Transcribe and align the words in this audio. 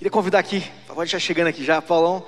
Queria 0.00 0.10
convidar 0.10 0.38
aqui, 0.38 0.64
pode 0.86 1.10
já 1.10 1.18
chegando 1.18 1.48
aqui 1.48 1.62
já, 1.62 1.82
Paulão. 1.82 2.24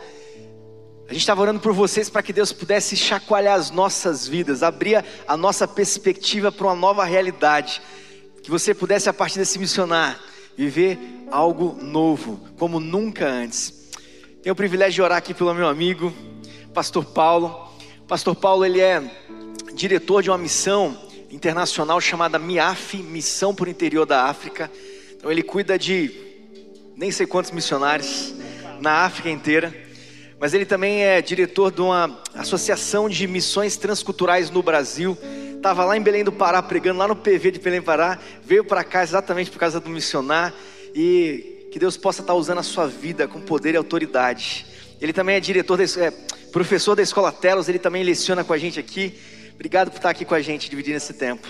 A 1.08 1.12
gente 1.14 1.22
estava 1.22 1.40
orando 1.40 1.58
por 1.58 1.72
vocês 1.72 2.10
para 2.10 2.22
que 2.22 2.30
Deus 2.30 2.52
pudesse 2.52 2.94
chacoalhar 2.94 3.58
as 3.58 3.70
nossas 3.70 4.28
vidas, 4.28 4.62
abrir 4.62 5.02
a 5.26 5.36
nossa 5.38 5.66
perspectiva 5.66 6.52
para 6.52 6.66
uma 6.66 6.76
nova 6.76 7.02
realidade. 7.02 7.80
Que 8.42 8.50
você 8.50 8.74
pudesse, 8.74 9.08
a 9.08 9.12
partir 9.14 9.38
desse 9.38 9.58
missionar, 9.58 10.20
viver 10.54 10.98
algo 11.30 11.82
novo, 11.82 12.46
como 12.58 12.78
nunca 12.78 13.26
antes. 13.26 13.88
Tenho 14.42 14.52
o 14.52 14.56
privilégio 14.56 14.96
de 14.96 15.00
orar 15.00 15.16
aqui 15.16 15.32
pelo 15.32 15.54
meu 15.54 15.66
amigo, 15.66 16.12
Pastor 16.74 17.06
Paulo. 17.06 17.72
Pastor 18.06 18.36
Paulo, 18.36 18.66
ele 18.66 18.82
é 18.82 19.02
diretor 19.72 20.22
de 20.22 20.28
uma 20.28 20.36
missão 20.36 20.94
internacional 21.30 21.98
chamada 22.02 22.38
MIAF, 22.38 22.98
Missão 22.98 23.54
por 23.54 23.66
Interior 23.66 24.04
da 24.04 24.24
África. 24.24 24.70
Então 25.14 25.32
ele 25.32 25.42
cuida 25.42 25.78
de 25.78 26.31
nem 26.96 27.10
sei 27.10 27.26
quantos 27.26 27.50
missionários 27.50 28.34
na 28.80 29.04
África 29.04 29.30
inteira. 29.30 29.74
Mas 30.38 30.52
ele 30.52 30.64
também 30.64 31.04
é 31.04 31.22
diretor 31.22 31.70
de 31.70 31.80
uma 31.80 32.20
associação 32.34 33.08
de 33.08 33.26
missões 33.26 33.76
transculturais 33.76 34.50
no 34.50 34.62
Brasil. 34.62 35.16
Estava 35.56 35.84
lá 35.84 35.96
em 35.96 36.02
Belém 36.02 36.24
do 36.24 36.32
Pará 36.32 36.60
pregando 36.60 36.98
lá 36.98 37.06
no 37.06 37.14
PV 37.14 37.52
de 37.52 37.60
Belém 37.60 37.80
do 37.80 37.84
Pará, 37.84 38.18
veio 38.44 38.64
para 38.64 38.82
cá 38.82 39.02
exatamente 39.02 39.50
por 39.50 39.58
causa 39.58 39.78
do 39.78 39.88
missionar 39.88 40.52
e 40.94 41.68
que 41.70 41.78
Deus 41.78 41.96
possa 41.96 42.20
estar 42.20 42.34
usando 42.34 42.58
a 42.58 42.62
sua 42.62 42.86
vida 42.86 43.28
com 43.28 43.40
poder 43.40 43.74
e 43.74 43.76
autoridade. 43.76 44.66
Ele 45.00 45.12
também 45.12 45.36
é 45.36 45.40
diretor, 45.40 45.78
de, 45.78 46.00
é, 46.00 46.10
professor 46.52 46.94
da 46.94 47.02
Escola 47.02 47.32
Telos, 47.32 47.68
ele 47.68 47.78
também 47.78 48.02
leciona 48.02 48.44
com 48.44 48.52
a 48.52 48.58
gente 48.58 48.78
aqui. 48.78 49.18
Obrigado 49.54 49.90
por 49.90 49.96
estar 49.96 50.10
aqui 50.10 50.24
com 50.24 50.34
a 50.34 50.40
gente, 50.40 50.68
dividindo 50.68 50.96
esse 50.96 51.14
tempo. 51.14 51.46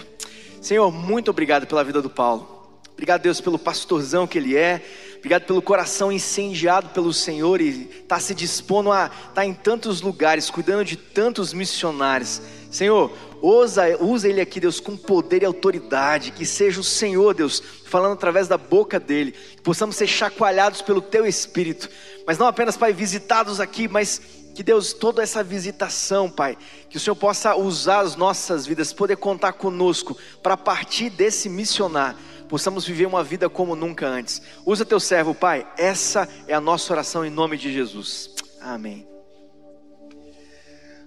Senhor, 0.60 0.92
muito 0.92 1.30
obrigado 1.30 1.66
pela 1.66 1.82
vida 1.82 2.00
do 2.00 2.10
Paulo. 2.10 2.62
Obrigado, 2.92 3.22
Deus, 3.22 3.40
pelo 3.40 3.58
pastorzão 3.58 4.26
que 4.26 4.38
ele 4.38 4.56
é. 4.56 4.80
Obrigado 5.22 5.44
pelo 5.44 5.62
coração 5.62 6.10
incendiado 6.10 6.88
pelo 6.88 7.12
Senhor 7.12 7.60
e 7.60 7.88
está 8.02 8.18
se 8.18 8.34
dispondo 8.34 8.90
a 8.90 9.04
estar 9.06 9.30
tá 9.34 9.46
em 9.46 9.54
tantos 9.54 10.00
lugares, 10.00 10.50
cuidando 10.50 10.84
de 10.84 10.96
tantos 10.96 11.52
missionários. 11.52 12.42
Senhor, 12.68 13.08
usa, 13.40 13.96
usa 14.00 14.28
ele 14.28 14.40
aqui, 14.40 14.58
Deus, 14.58 14.80
com 14.80 14.96
poder 14.96 15.42
e 15.42 15.46
autoridade. 15.46 16.32
Que 16.32 16.44
seja 16.44 16.80
o 16.80 16.84
Senhor, 16.84 17.34
Deus, 17.34 17.62
falando 17.86 18.14
através 18.14 18.48
da 18.48 18.58
boca 18.58 18.98
dele. 18.98 19.30
Que 19.30 19.62
possamos 19.62 19.94
ser 19.94 20.08
chacoalhados 20.08 20.82
pelo 20.82 21.00
teu 21.00 21.24
espírito. 21.24 21.88
Mas 22.26 22.36
não 22.36 22.48
apenas, 22.48 22.76
Pai, 22.76 22.92
visitados 22.92 23.60
aqui, 23.60 23.86
mas 23.86 24.20
que 24.56 24.64
Deus, 24.64 24.92
toda 24.92 25.22
essa 25.22 25.44
visitação, 25.44 26.28
Pai, 26.28 26.58
que 26.90 26.96
o 26.96 27.00
Senhor 27.00 27.14
possa 27.14 27.54
usar 27.54 28.00
as 28.00 28.16
nossas 28.16 28.66
vidas, 28.66 28.92
poder 28.92 29.16
contar 29.18 29.52
conosco, 29.52 30.16
para 30.42 30.56
partir 30.56 31.10
desse 31.10 31.48
missionar, 31.48 32.16
possamos 32.52 32.86
viver 32.86 33.06
uma 33.06 33.24
vida 33.24 33.48
como 33.48 33.74
nunca 33.74 34.06
antes. 34.06 34.42
Usa 34.66 34.84
teu 34.84 35.00
servo, 35.00 35.34
Pai, 35.34 35.66
essa 35.78 36.28
é 36.46 36.52
a 36.52 36.60
nossa 36.60 36.92
oração 36.92 37.24
em 37.24 37.30
nome 37.30 37.56
de 37.56 37.72
Jesus. 37.72 38.28
Amém. 38.60 39.08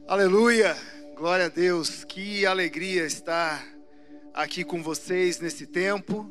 Aleluia, 0.08 0.76
glória 1.16 1.46
a 1.46 1.50
Deus, 1.50 2.04
que 2.04 2.48
alegria 2.48 3.06
estar 3.06 3.64
aqui 4.34 4.64
com 4.64 4.82
vocês 4.82 5.40
nesse 5.40 5.68
tempo. 5.68 6.28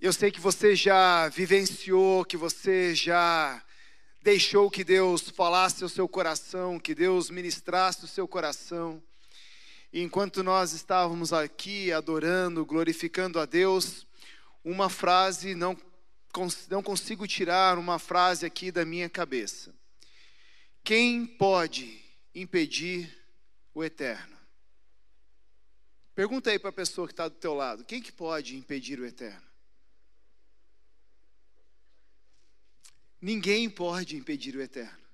Eu 0.00 0.12
sei 0.12 0.30
que 0.30 0.40
você 0.40 0.76
já 0.76 1.28
vivenciou, 1.28 2.24
que 2.24 2.36
você 2.36 2.94
já 2.94 3.60
deixou 4.22 4.70
que 4.70 4.84
Deus 4.84 5.30
falasse 5.30 5.82
ao 5.82 5.88
seu 5.88 6.08
coração, 6.08 6.78
que 6.78 6.94
Deus 6.94 7.28
ministrasse 7.28 8.04
o 8.04 8.08
seu 8.08 8.28
coração. 8.28 9.02
Enquanto 9.98 10.42
nós 10.42 10.74
estávamos 10.74 11.32
aqui 11.32 11.90
adorando, 11.90 12.66
glorificando 12.66 13.40
a 13.40 13.46
Deus, 13.46 14.06
uma 14.62 14.90
frase, 14.90 15.54
não, 15.54 15.74
não 16.68 16.82
consigo 16.82 17.26
tirar 17.26 17.78
uma 17.78 17.98
frase 17.98 18.44
aqui 18.44 18.70
da 18.70 18.84
minha 18.84 19.08
cabeça. 19.08 19.74
Quem 20.84 21.24
pode 21.24 21.98
impedir 22.34 23.10
o 23.72 23.82
eterno? 23.82 24.36
Pergunta 26.14 26.50
aí 26.50 26.58
para 26.58 26.68
a 26.68 26.74
pessoa 26.74 27.06
que 27.06 27.14
está 27.14 27.26
do 27.26 27.36
teu 27.36 27.54
lado, 27.54 27.82
quem 27.82 28.02
que 28.02 28.12
pode 28.12 28.54
impedir 28.54 29.00
o 29.00 29.06
eterno? 29.06 29.48
Ninguém 33.18 33.70
pode 33.70 34.14
impedir 34.14 34.56
o 34.56 34.60
eterno. 34.60 35.05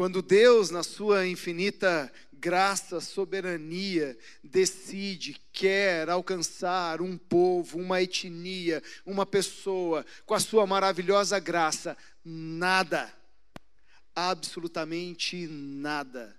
Quando 0.00 0.22
Deus, 0.22 0.70
na 0.70 0.82
sua 0.82 1.26
infinita 1.26 2.10
graça, 2.32 3.02
soberania, 3.02 4.16
decide, 4.42 5.38
quer 5.52 6.08
alcançar 6.08 7.02
um 7.02 7.18
povo, 7.18 7.78
uma 7.78 8.00
etnia, 8.00 8.82
uma 9.04 9.26
pessoa, 9.26 10.06
com 10.24 10.32
a 10.32 10.40
sua 10.40 10.66
maravilhosa 10.66 11.38
graça, 11.38 11.98
nada, 12.24 13.14
absolutamente 14.16 15.46
nada, 15.46 16.34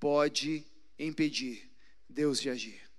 pode 0.00 0.66
impedir 0.98 1.70
Deus 2.08 2.40
de 2.40 2.50
agir. 2.50 2.90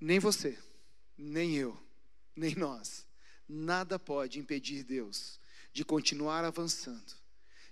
Nem 0.00 0.18
você, 0.18 0.58
nem 1.16 1.54
eu, 1.54 1.80
nem 2.34 2.56
nós 2.56 3.06
Nada 3.48 3.96
pode 3.96 4.40
impedir 4.40 4.82
Deus 4.82 5.38
de 5.72 5.84
continuar 5.84 6.44
avançando, 6.44 7.19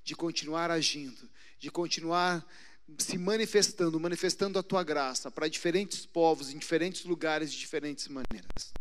de 0.08 0.16
continuar 0.16 0.70
agindo, 0.70 1.28
de 1.58 1.70
continuar 1.70 2.42
se 2.96 3.18
manifestando, 3.18 4.00
manifestando 4.00 4.58
a 4.58 4.62
tua 4.62 4.82
graça 4.82 5.30
para 5.30 5.48
diferentes 5.48 6.06
povos, 6.06 6.50
em 6.50 6.56
diferentes 6.56 7.04
lugares, 7.04 7.52
de 7.52 7.58
diferentes 7.58 8.08
maneiras. 8.08 8.72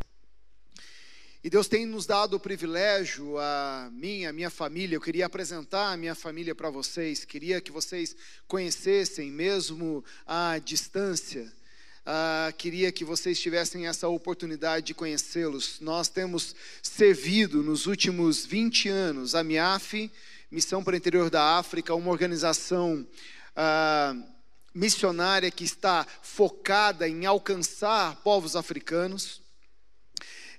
E 1.44 1.50
Deus 1.50 1.68
tem 1.68 1.86
nos 1.86 2.06
dado 2.06 2.38
o 2.38 2.40
privilégio, 2.40 3.38
a 3.40 3.90
mim, 3.92 4.24
a 4.24 4.32
minha 4.32 4.50
família, 4.50 4.96
eu 4.96 5.02
queria 5.02 5.26
apresentar 5.26 5.92
a 5.92 5.98
minha 5.98 6.16
família 6.16 6.56
para 6.56 6.70
vocês, 6.70 7.26
queria 7.26 7.60
que 7.60 7.74
vocês 7.74 8.16
conhecessem, 8.48 9.30
mesmo 9.30 10.06
à 10.26 10.58
distância, 10.60 11.52
ah, 12.10 12.54
queria 12.58 12.90
que 12.90 13.04
vocês 13.04 13.38
tivessem 13.38 13.86
essa 13.86 14.08
oportunidade 14.08 14.86
de 14.86 14.94
conhecê-los. 14.94 15.82
Nós 15.82 16.08
temos 16.08 16.56
servido 16.82 17.62
nos 17.62 17.86
últimos 17.86 18.46
20 18.46 18.88
anos 18.88 19.36
a 19.36 19.44
MIAF, 19.44 20.10
Missão 20.50 20.82
para 20.82 20.94
o 20.94 20.96
Interior 20.96 21.30
da 21.30 21.58
África, 21.58 21.94
uma 21.94 22.10
organização 22.10 23.06
ah, 23.54 24.16
missionária 24.74 25.52
que 25.52 25.66
está 25.66 26.08
focada 26.22 27.10
em 27.10 27.26
alcançar 27.26 28.16
povos 28.24 28.56
africanos. 28.56 29.42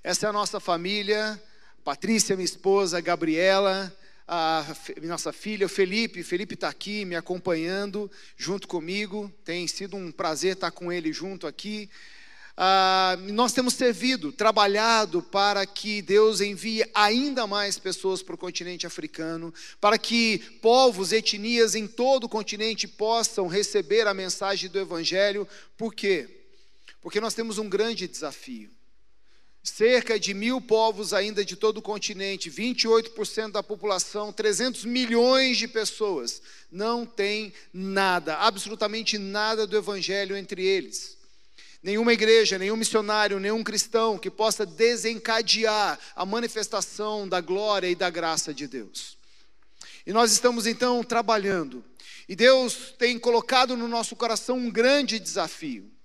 Essa 0.05 0.27
é 0.27 0.29
a 0.29 0.35
nossa 0.35 0.61
família, 0.61 1.43
Patrícia, 1.83 2.37
minha 2.37 2.45
esposa, 2.45 3.01
Gabriela, 3.01 3.91
a 4.29 4.77
nossa 5.03 5.33
filha, 5.33 5.65
o 5.65 5.71
Felipe. 5.71 6.23
Felipe 6.23 6.53
está 6.53 6.69
aqui 6.69 7.07
me 7.07 7.17
acompanhando 7.17 8.11
junto 8.37 8.69
comigo. 8.69 9.33
Tem 9.43 9.67
sido 9.67 9.97
um 9.97 10.13
prazer 10.13 10.53
estar 10.53 10.71
com 10.71 10.93
ele 10.93 11.11
junto 11.15 11.47
aqui. 11.47 11.89
Ah, 12.55 13.17
nós 13.31 13.53
temos 13.55 13.73
servido, 13.73 14.31
trabalhado 14.31 15.23
para 15.23 15.65
que 15.65 16.03
Deus 16.03 16.43
envie 16.43 16.85
ainda 16.93 17.47
mais 17.47 17.79
pessoas 17.79 18.21
para 18.21 18.35
o 18.35 18.39
continente 18.39 18.87
africano, 18.87 19.55
para 19.81 19.97
que 19.97 20.41
povos, 20.61 21.13
etnias 21.13 21.75
em 21.75 21.87
todo 21.87 22.25
o 22.25 22.29
continente 22.29 22.87
possam 22.87 23.47
receber 23.47 24.07
a 24.07 24.13
mensagem 24.13 24.69
do 24.69 24.79
Evangelho. 24.79 25.49
Por 25.77 25.95
quê? 25.95 26.29
Porque 27.01 27.21
nós 27.21 27.33
temos 27.33 27.57
um 27.59 27.69
grande 27.69 28.07
desafio. 28.07 28.71
Cerca 29.69 30.19
de 30.19 30.33
mil 30.33 30.63
povos 30.63 31.13
ainda 31.13 31.45
de 31.45 31.55
todo 31.55 31.77
o 31.77 31.83
continente, 31.83 32.51
28% 32.51 33.53
da 33.53 33.63
população, 33.63 34.33
300 34.33 34.87
milhões 34.87 35.59
de 35.59 35.69
pessoas, 35.69 36.41
não 36.73 37.05
tem 37.05 37.53
nada, 37.73 38.37
absolutamente 38.39 39.19
nada 39.19 39.67
do 39.67 39.77
Evangelho 39.77 40.35
entre 40.37 40.65
eles. 40.65 41.19
Nenhuma 41.83 42.15
igreja, 42.15 42.59
nenhum 42.59 42.77
missionário, 42.77 43.39
nenhum 43.39 43.63
cristão 43.63 44.19
que 44.19 44.31
possa 44.31 44.65
desencadear 44.65 45.99
a 46.17 46.25
manifestação 46.25 47.29
da 47.29 47.43
glória 47.43 47.89
e 47.89 47.95
da 47.95 48.09
graça 48.09 48.55
de 48.55 48.67
Deus. 48.67 49.19
E 50.07 50.15
nós 50.15 50.33
estamos 50.33 50.67
então 50.67 51.05
trabalhando, 51.05 51.85
e 52.27 52.35
Deus 52.35 52.95
tem 52.99 53.19
colocado 53.19 53.77
no 53.77 53.87
nosso 53.87 54.17
coração 54.17 54.57
um 54.57 54.71
grande 54.71 55.19
desafio 55.19 55.98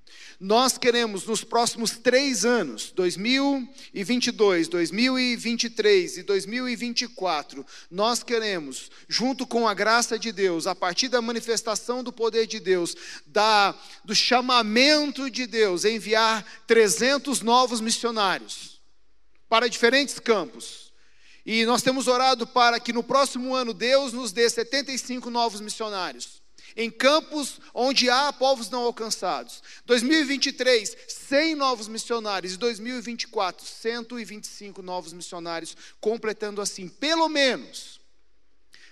nós 0.44 0.78
queremos, 0.78 1.26
nos 1.26 1.42
próximos 1.42 1.92
três 1.92 2.44
anos, 2.44 2.92
2022, 2.92 4.68
2023 4.68 6.18
e 6.18 6.24
2024, 6.24 7.66
nós 7.90 8.24
queremos, 8.24 8.92
junto 9.08 9.48
com 9.48 9.66
a 9.66 9.74
graça 9.74 10.20
de 10.20 10.34
Deus, 10.34 10.68
a 10.68 10.76
partir 10.76 11.08
da 11.08 11.22
manifestação 11.22 12.04
do 12.04 12.12
poder 12.12 12.46
de 12.46 12.60
Deus, 12.60 12.94
da, 13.26 13.74
do 14.04 14.14
chamamento 14.14 15.32
de 15.32 15.48
Deus, 15.48 15.86
enviar 15.86 16.46
300 16.68 17.40
novos 17.40 17.80
missionários 17.80 18.82
para 19.48 19.70
diferentes 19.70 20.20
campos. 20.20 20.92
E 21.46 21.64
nós 21.64 21.82
temos 21.82 22.06
orado 22.06 22.46
para 22.46 22.82
que 22.82 22.92
no 22.92 23.02
próximo 23.02 23.56
ano 23.56 23.74
Deus 23.74 24.12
nos 24.12 24.34
dê 24.34 24.50
75 24.50 25.30
novos 25.30 25.62
missionários 25.62 26.43
em 26.76 26.90
campos 26.90 27.60
onde 27.74 28.10
há 28.10 28.32
povos 28.32 28.70
não 28.70 28.84
alcançados. 28.84 29.62
2023, 29.86 30.96
100 31.08 31.56
novos 31.56 31.88
missionários. 31.88 32.54
E 32.54 32.58
2024, 32.58 33.66
125 33.66 34.82
novos 34.82 35.14
missionários, 35.14 35.76
completando 36.00 36.62
assim, 36.62 36.88
pelo 36.88 37.30
menos, 37.30 38.00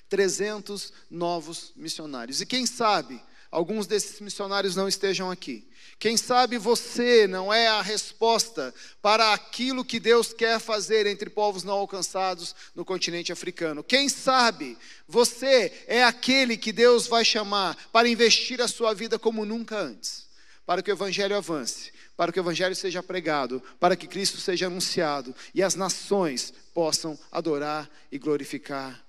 300 0.10 0.92
novos 1.10 1.72
missionários. 1.76 2.42
E 2.42 2.46
quem 2.46 2.66
sabe, 2.66 3.22
alguns 3.50 3.88
desses 3.88 4.20
missionários 4.20 4.76
não 4.76 4.88
estejam 4.88 5.32
aqui. 5.32 5.68
Quem 6.02 6.18
sabe 6.18 6.58
você 6.58 7.28
não 7.28 7.54
é 7.54 7.68
a 7.68 7.80
resposta 7.80 8.74
para 9.04 9.34
aquilo 9.34 9.86
que 9.86 10.00
Deus 10.00 10.34
quer 10.34 10.60
fazer 10.60 11.06
entre 11.06 11.30
povos 11.30 11.64
não 11.64 11.76
alcançados 11.76 12.56
no 12.74 12.84
continente 12.84 13.32
africano. 13.32 13.84
Quem 13.84 14.10
sabe 14.10 14.80
você 15.08 15.72
é 15.86 16.04
aquele 16.04 16.58
que 16.58 16.72
Deus 16.72 17.06
vai 17.06 17.24
chamar 17.24 17.78
para 17.92 18.10
investir 18.10 18.60
a 18.64 18.68
sua 18.68 18.96
vida 18.96 19.20
como 19.20 19.46
nunca 19.46 19.78
antes, 19.78 20.26
para 20.66 20.82
que 20.82 20.90
o 20.90 20.96
evangelho 20.96 21.38
avance, 21.38 21.94
para 22.18 22.32
que 22.32 22.40
o 22.40 22.42
evangelho 22.42 22.76
seja 22.76 23.04
pregado, 23.04 23.62
para 23.80 23.96
que 23.96 24.08
Cristo 24.08 24.40
seja 24.40 24.66
anunciado 24.66 25.36
e 25.54 25.62
as 25.62 25.76
nações 25.76 26.52
possam 26.74 27.16
adorar 27.32 27.88
e 28.12 28.18
glorificar 28.18 29.06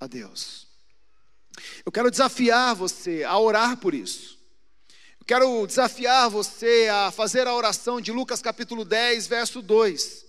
a 0.00 0.06
Deus. 0.06 0.66
Eu 1.84 1.92
quero 1.92 2.10
desafiar 2.10 2.74
você 2.74 3.24
a 3.24 3.38
orar 3.38 3.76
por 3.76 3.92
isso. 3.92 4.39
Quero 5.26 5.66
desafiar 5.66 6.28
você 6.28 6.88
a 6.90 7.10
fazer 7.10 7.46
a 7.46 7.54
oração 7.54 8.00
de 8.00 8.10
Lucas 8.10 8.42
capítulo 8.42 8.84
10, 8.84 9.26
verso 9.26 9.62
2. 9.62 10.26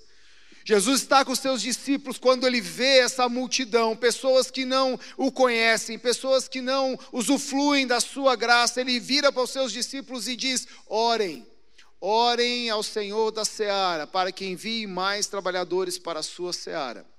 Jesus 0.63 1.01
está 1.01 1.25
com 1.25 1.31
os 1.31 1.39
seus 1.39 1.61
discípulos 1.61 2.19
quando 2.19 2.45
ele 2.45 2.61
vê 2.61 2.99
essa 2.99 3.27
multidão, 3.27 3.95
pessoas 3.95 4.51
que 4.51 4.63
não 4.63 4.99
o 5.17 5.31
conhecem, 5.31 5.97
pessoas 5.97 6.47
que 6.47 6.61
não 6.61 6.99
usufruem 7.11 7.87
da 7.87 7.99
sua 7.99 8.35
graça. 8.35 8.79
Ele 8.79 8.99
vira 8.99 9.31
para 9.31 9.41
os 9.41 9.49
seus 9.49 9.71
discípulos 9.71 10.27
e 10.27 10.35
diz: 10.35 10.67
Orem, 10.87 11.47
orem 11.99 12.69
ao 12.69 12.83
Senhor 12.83 13.31
da 13.31 13.43
seara, 13.43 14.05
para 14.05 14.31
que 14.31 14.45
envie 14.45 14.85
mais 14.85 15.25
trabalhadores 15.25 15.97
para 15.97 16.19
a 16.19 16.23
sua 16.23 16.53
seara. 16.53 17.10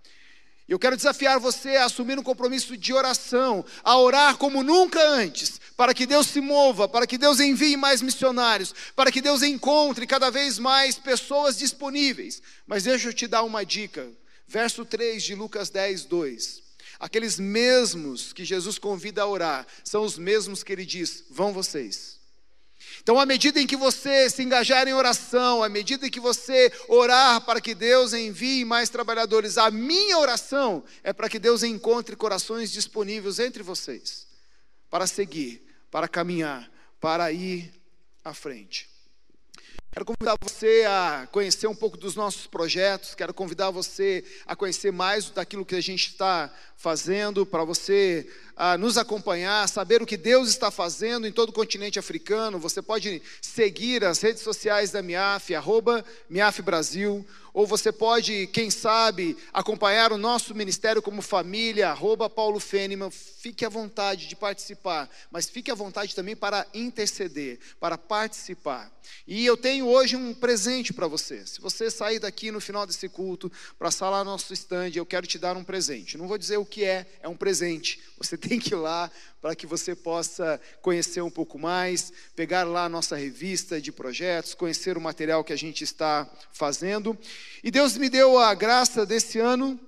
Eu 0.72 0.78
quero 0.78 0.96
desafiar 0.96 1.38
você 1.38 1.76
a 1.76 1.84
assumir 1.84 2.18
um 2.18 2.22
compromisso 2.22 2.78
de 2.78 2.94
oração, 2.94 3.62
a 3.84 3.98
orar 3.98 4.38
como 4.38 4.62
nunca 4.62 5.06
antes, 5.06 5.60
para 5.76 5.92
que 5.92 6.06
Deus 6.06 6.28
se 6.28 6.40
mova, 6.40 6.88
para 6.88 7.06
que 7.06 7.18
Deus 7.18 7.40
envie 7.40 7.76
mais 7.76 8.00
missionários, 8.00 8.74
para 8.96 9.12
que 9.12 9.20
Deus 9.20 9.42
encontre 9.42 10.06
cada 10.06 10.30
vez 10.30 10.58
mais 10.58 10.98
pessoas 10.98 11.58
disponíveis. 11.58 12.40
Mas 12.66 12.84
deixa 12.84 13.10
eu 13.10 13.12
te 13.12 13.26
dar 13.26 13.42
uma 13.42 13.66
dica. 13.66 14.08
Verso 14.48 14.82
3 14.86 15.22
de 15.22 15.34
Lucas 15.34 15.68
10, 15.68 16.06
2. 16.06 16.62
Aqueles 16.98 17.38
mesmos 17.38 18.32
que 18.32 18.42
Jesus 18.42 18.78
convida 18.78 19.20
a 19.20 19.26
orar, 19.26 19.66
são 19.84 20.02
os 20.02 20.16
mesmos 20.16 20.62
que 20.62 20.72
ele 20.72 20.86
diz: 20.86 21.22
vão 21.28 21.52
vocês. 21.52 22.18
Então, 23.02 23.18
à 23.18 23.26
medida 23.26 23.60
em 23.60 23.66
que 23.66 23.76
você 23.76 24.30
se 24.30 24.44
engajar 24.44 24.86
em 24.86 24.94
oração, 24.94 25.60
à 25.60 25.68
medida 25.68 26.06
em 26.06 26.10
que 26.10 26.20
você 26.20 26.72
orar 26.86 27.40
para 27.40 27.60
que 27.60 27.74
Deus 27.74 28.12
envie 28.12 28.64
mais 28.64 28.88
trabalhadores, 28.88 29.58
a 29.58 29.72
minha 29.72 30.18
oração 30.18 30.84
é 31.02 31.12
para 31.12 31.28
que 31.28 31.40
Deus 31.40 31.64
encontre 31.64 32.14
corações 32.14 32.70
disponíveis 32.70 33.40
entre 33.40 33.60
vocês, 33.60 34.28
para 34.88 35.08
seguir, 35.08 35.66
para 35.90 36.06
caminhar, 36.06 36.70
para 37.00 37.32
ir 37.32 37.74
à 38.24 38.32
frente. 38.32 38.91
Quero 39.94 40.06
convidar 40.06 40.38
você 40.40 40.86
a 40.88 41.28
conhecer 41.30 41.66
um 41.66 41.74
pouco 41.74 41.98
dos 41.98 42.16
nossos 42.16 42.46
projetos, 42.46 43.14
quero 43.14 43.34
convidar 43.34 43.68
você 43.68 44.24
a 44.46 44.56
conhecer 44.56 44.90
mais 44.90 45.28
daquilo 45.28 45.66
que 45.66 45.74
a 45.74 45.82
gente 45.82 46.06
está 46.06 46.50
fazendo, 46.78 47.44
para 47.44 47.62
você 47.62 48.26
a, 48.56 48.78
nos 48.78 48.96
acompanhar, 48.96 49.68
saber 49.68 50.00
o 50.00 50.06
que 50.06 50.16
Deus 50.16 50.48
está 50.48 50.70
fazendo 50.70 51.26
em 51.26 51.30
todo 51.30 51.50
o 51.50 51.52
continente 51.52 51.98
africano. 51.98 52.58
Você 52.58 52.80
pode 52.80 53.20
seguir 53.42 54.02
as 54.02 54.18
redes 54.22 54.42
sociais 54.42 54.90
da 54.90 55.02
MIAF, 55.02 55.54
arroba 55.54 56.02
MIAF 56.30 56.62
Brasil, 56.62 57.26
ou 57.54 57.66
você 57.66 57.92
pode, 57.92 58.46
quem 58.48 58.70
sabe, 58.70 59.36
acompanhar 59.52 60.12
o 60.12 60.18
nosso 60.18 60.54
ministério 60.54 61.02
como 61.02 61.20
família, 61.20 61.90
arroba 61.90 62.30
Paulo 62.30 62.58
Fênima. 62.58 63.10
Fique 63.10 63.64
à 63.64 63.68
vontade 63.68 64.26
de 64.26 64.34
participar, 64.34 65.10
mas 65.30 65.50
fique 65.50 65.70
à 65.70 65.74
vontade 65.74 66.14
também 66.14 66.34
para 66.34 66.66
interceder, 66.72 67.58
para 67.78 67.98
participar. 67.98 68.90
E 69.26 69.44
eu 69.44 69.56
tenho 69.56 69.86
hoje 69.86 70.16
um 70.16 70.32
presente 70.32 70.92
para 70.92 71.06
você. 71.06 71.46
Se 71.46 71.60
você 71.60 71.90
sair 71.90 72.18
daqui 72.18 72.50
no 72.50 72.60
final 72.60 72.86
desse 72.86 73.08
culto 73.08 73.50
para 73.78 73.90
salar 73.90 74.24
nosso 74.24 74.52
stand, 74.52 74.92
eu 74.94 75.06
quero 75.06 75.26
te 75.26 75.38
dar 75.38 75.56
um 75.56 75.64
presente. 75.64 76.16
Não 76.16 76.28
vou 76.28 76.38
dizer 76.38 76.56
o 76.56 76.64
que 76.64 76.84
é, 76.84 77.06
é 77.20 77.28
um 77.28 77.36
presente. 77.36 78.00
Você 78.18 78.36
tem 78.38 78.58
que 78.58 78.74
ir 78.74 78.76
lá 78.76 79.10
para 79.40 79.56
que 79.56 79.66
você 79.66 79.94
possa 79.94 80.60
conhecer 80.80 81.20
um 81.20 81.30
pouco 81.30 81.58
mais, 81.58 82.12
pegar 82.36 82.62
lá 82.62 82.84
a 82.84 82.88
nossa 82.88 83.16
revista 83.16 83.80
de 83.80 83.90
projetos, 83.90 84.54
conhecer 84.54 84.96
o 84.96 85.00
material 85.00 85.42
que 85.42 85.52
a 85.52 85.56
gente 85.56 85.82
está 85.82 86.30
fazendo. 86.52 87.18
E 87.62 87.70
Deus 87.70 87.96
me 87.96 88.08
deu 88.08 88.38
a 88.38 88.54
graça 88.54 89.06
desse 89.06 89.38
ano. 89.38 89.78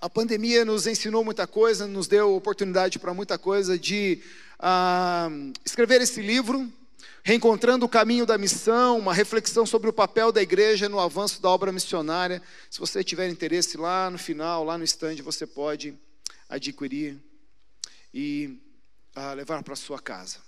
A 0.00 0.08
pandemia 0.08 0.64
nos 0.64 0.86
ensinou 0.86 1.24
muita 1.24 1.46
coisa, 1.46 1.86
nos 1.86 2.06
deu 2.06 2.34
oportunidade 2.34 2.98
para 2.98 3.12
muita 3.12 3.38
coisa 3.38 3.78
de 3.78 4.22
ah, 4.58 5.28
escrever 5.64 6.00
esse 6.00 6.22
livro, 6.22 6.72
Reencontrando 7.28 7.84
o 7.84 7.88
caminho 7.90 8.24
da 8.24 8.38
missão, 8.38 8.98
uma 8.98 9.12
reflexão 9.12 9.66
sobre 9.66 9.90
o 9.90 9.92
papel 9.92 10.32
da 10.32 10.40
igreja 10.40 10.88
no 10.88 10.98
avanço 10.98 11.42
da 11.42 11.50
obra 11.50 11.70
missionária. 11.70 12.40
Se 12.70 12.80
você 12.80 13.04
tiver 13.04 13.28
interesse 13.28 13.76
lá 13.76 14.08
no 14.08 14.16
final, 14.16 14.64
lá 14.64 14.78
no 14.78 14.84
stand, 14.84 15.16
você 15.16 15.46
pode 15.46 15.94
adquirir 16.48 17.18
e 18.14 18.58
uh, 19.14 19.34
levar 19.34 19.62
para 19.62 19.76
sua 19.76 20.00
casa. 20.00 20.38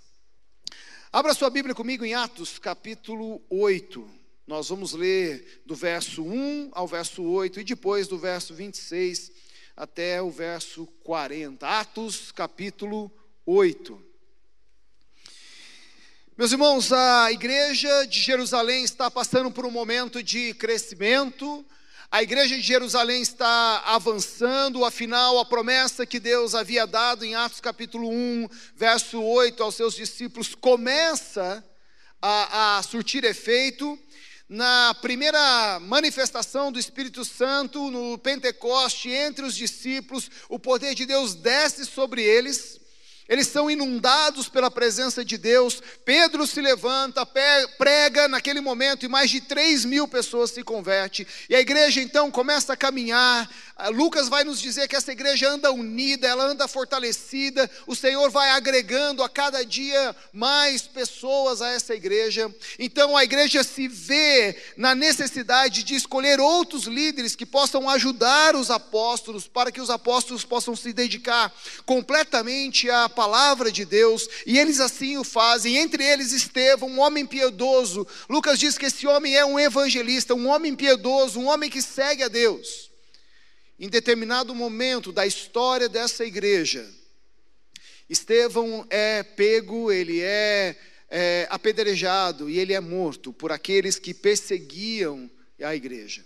Abra 1.13 1.35
sua 1.35 1.51
Bíblia 1.51 1.75
comigo 1.75 2.03
em 2.03 2.15
Atos, 2.15 2.57
capítulo 2.57 3.41
8. 3.47 4.20
Nós 4.47 4.69
vamos 4.69 4.93
ler 4.93 5.61
do 5.65 5.75
verso 5.75 6.23
1 6.23 6.71
ao 6.73 6.87
verso 6.87 7.23
8 7.23 7.59
e 7.59 7.63
depois 7.63 8.07
do 8.07 8.17
verso 8.17 8.53
26 8.53 9.31
até 9.77 10.21
o 10.21 10.31
verso 10.31 10.87
40. 11.03 11.67
Atos, 11.67 12.31
capítulo 12.31 13.11
8. 13.45 14.01
Meus 16.37 16.51
irmãos, 16.51 16.91
a 16.91 17.31
igreja 17.31 18.05
de 18.07 18.19
Jerusalém 18.19 18.83
está 18.83 19.11
passando 19.11 19.51
por 19.51 19.65
um 19.65 19.71
momento 19.71 20.23
de 20.23 20.55
crescimento, 20.55 21.63
a 22.09 22.23
igreja 22.23 22.55
de 22.55 22.61
Jerusalém 22.61 23.21
está 23.21 23.83
avançando, 23.85 24.83
afinal, 24.83 25.39
a 25.39 25.45
promessa 25.45 26.05
que 26.05 26.19
Deus 26.19 26.55
havia 26.55 26.87
dado 26.87 27.23
em 27.23 27.35
Atos 27.35 27.61
capítulo 27.61 28.09
1, 28.09 28.49
verso 28.75 29.21
8 29.21 29.61
aos 29.61 29.75
seus 29.75 29.93
discípulos, 29.93 30.55
começa 30.55 31.63
a, 32.21 32.77
a 32.77 32.83
surtir 32.83 33.23
efeito. 33.23 33.97
Na 34.53 34.93
primeira 34.95 35.79
manifestação 35.79 36.73
do 36.73 36.77
Espírito 36.77 37.23
Santo, 37.23 37.89
no 37.89 38.17
Pentecoste, 38.17 39.09
entre 39.09 39.45
os 39.45 39.55
discípulos, 39.55 40.29
o 40.49 40.59
poder 40.59 40.93
de 40.93 41.05
Deus 41.05 41.33
desce 41.33 41.85
sobre 41.85 42.21
eles 42.21 42.81
eles 43.31 43.47
são 43.47 43.71
inundados 43.71 44.49
pela 44.49 44.69
presença 44.69 45.23
de 45.23 45.37
Deus. 45.37 45.81
Pedro 46.03 46.45
se 46.45 46.59
levanta, 46.59 47.25
prega 47.77 48.27
naquele 48.27 48.59
momento 48.59 49.05
e 49.05 49.07
mais 49.07 49.31
de 49.31 49.39
3 49.39 49.85
mil 49.85 50.05
pessoas 50.05 50.51
se 50.51 50.61
convertem. 50.63 51.25
E 51.49 51.55
a 51.55 51.61
igreja 51.61 52.01
então 52.01 52.29
começa 52.29 52.73
a 52.73 52.75
caminhar. 52.77 53.49
Ah, 53.83 53.89
Lucas 53.89 54.29
vai 54.29 54.43
nos 54.43 54.61
dizer 54.61 54.87
que 54.87 54.95
essa 54.95 55.11
igreja 55.11 55.49
anda 55.49 55.71
unida, 55.71 56.27
ela 56.27 56.45
anda 56.45 56.67
fortalecida. 56.67 57.67
O 57.87 57.95
Senhor 57.95 58.29
vai 58.29 58.51
agregando 58.51 59.23
a 59.23 59.29
cada 59.29 59.65
dia 59.65 60.15
mais 60.31 60.83
pessoas 60.83 61.63
a 61.63 61.69
essa 61.69 61.95
igreja. 61.95 62.53
Então 62.77 63.17
a 63.17 63.23
igreja 63.23 63.63
se 63.63 63.87
vê 63.87 64.55
na 64.77 64.93
necessidade 64.93 65.81
de 65.81 65.95
escolher 65.95 66.39
outros 66.39 66.83
líderes 66.83 67.35
que 67.35 67.43
possam 67.43 67.89
ajudar 67.89 68.55
os 68.55 68.69
apóstolos, 68.69 69.47
para 69.47 69.71
que 69.71 69.81
os 69.81 69.89
apóstolos 69.89 70.45
possam 70.45 70.75
se 70.75 70.93
dedicar 70.93 71.51
completamente 71.83 72.87
à 72.87 73.09
palavra 73.09 73.71
de 73.71 73.83
Deus, 73.83 74.27
e 74.45 74.59
eles 74.59 74.79
assim 74.79 75.17
o 75.17 75.23
fazem, 75.23 75.77
entre 75.77 76.05
eles 76.05 76.31
Estevão, 76.31 76.87
um 76.87 76.99
homem 76.99 77.25
piedoso. 77.25 78.05
Lucas 78.29 78.59
diz 78.59 78.77
que 78.77 78.85
esse 78.85 79.07
homem 79.07 79.35
é 79.35 79.43
um 79.43 79.59
evangelista, 79.59 80.35
um 80.35 80.47
homem 80.49 80.75
piedoso, 80.75 81.39
um 81.39 81.47
homem 81.47 81.67
que 81.67 81.81
segue 81.81 82.21
a 82.21 82.27
Deus. 82.27 82.90
Em 83.81 83.89
determinado 83.89 84.53
momento 84.53 85.11
da 85.11 85.25
história 85.25 85.89
dessa 85.89 86.23
igreja, 86.23 86.87
Estevão 88.07 88.85
é 88.91 89.23
pego, 89.23 89.91
ele 89.91 90.21
é, 90.21 90.77
é 91.09 91.47
apedrejado 91.49 92.47
e 92.47 92.59
ele 92.59 92.73
é 92.73 92.79
morto 92.79 93.33
por 93.33 93.51
aqueles 93.51 93.97
que 93.97 94.13
perseguiam 94.13 95.27
a 95.59 95.75
igreja. 95.75 96.23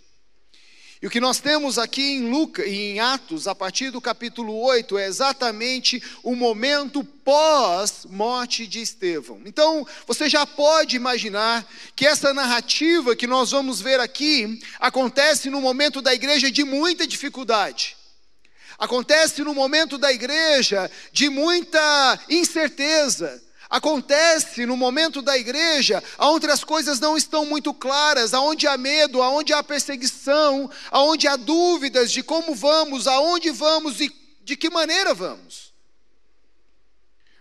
E 1.01 1.07
o 1.07 1.09
que 1.09 1.19
nós 1.19 1.39
temos 1.39 1.77
aqui 1.77 2.01
em, 2.01 2.29
Lucas, 2.29 2.65
em 2.65 2.99
Atos, 2.99 3.47
a 3.47 3.53
partir 3.53 3.91
do 3.91 3.99
capítulo 3.99 4.57
8, 4.61 4.97
é 4.97 5.05
exatamente 5.05 6.01
o 6.23 6.35
momento 6.35 7.03
pós-morte 7.03 8.65
de 8.65 8.79
Estevão. 8.79 9.41
Então, 9.45 9.85
você 10.07 10.29
já 10.29 10.45
pode 10.45 10.95
imaginar 10.95 11.67
que 11.95 12.07
essa 12.07 12.33
narrativa 12.33 13.15
que 13.15 13.27
nós 13.27 13.51
vamos 13.51 13.81
ver 13.81 13.99
aqui 13.99 14.59
acontece 14.79 15.49
no 15.49 15.59
momento 15.59 16.01
da 16.01 16.13
igreja 16.13 16.49
de 16.49 16.63
muita 16.63 17.05
dificuldade. 17.05 17.97
Acontece 18.77 19.43
no 19.43 19.53
momento 19.53 19.97
da 19.97 20.11
igreja 20.11 20.89
de 21.11 21.29
muita 21.29 22.19
incerteza. 22.29 23.41
Acontece 23.69 24.65
no 24.65 24.77
momento 24.77 25.21
da 25.21 25.37
igreja 25.37 26.03
onde 26.19 26.47
as 26.47 26.63
coisas 26.63 26.99
não 26.99 27.17
estão 27.17 27.45
muito 27.45 27.73
claras, 27.73 28.33
aonde 28.33 28.67
há 28.67 28.77
medo, 28.77 29.21
aonde 29.21 29.53
há 29.53 29.63
perseguição, 29.63 30.69
aonde 30.91 31.27
há 31.27 31.35
dúvidas 31.35 32.11
de 32.11 32.21
como 32.21 32.53
vamos, 32.53 33.07
aonde 33.07 33.51
vamos 33.51 33.99
e 33.99 34.13
de 34.43 34.55
que 34.55 34.69
maneira 34.69 35.13
vamos. 35.13 35.73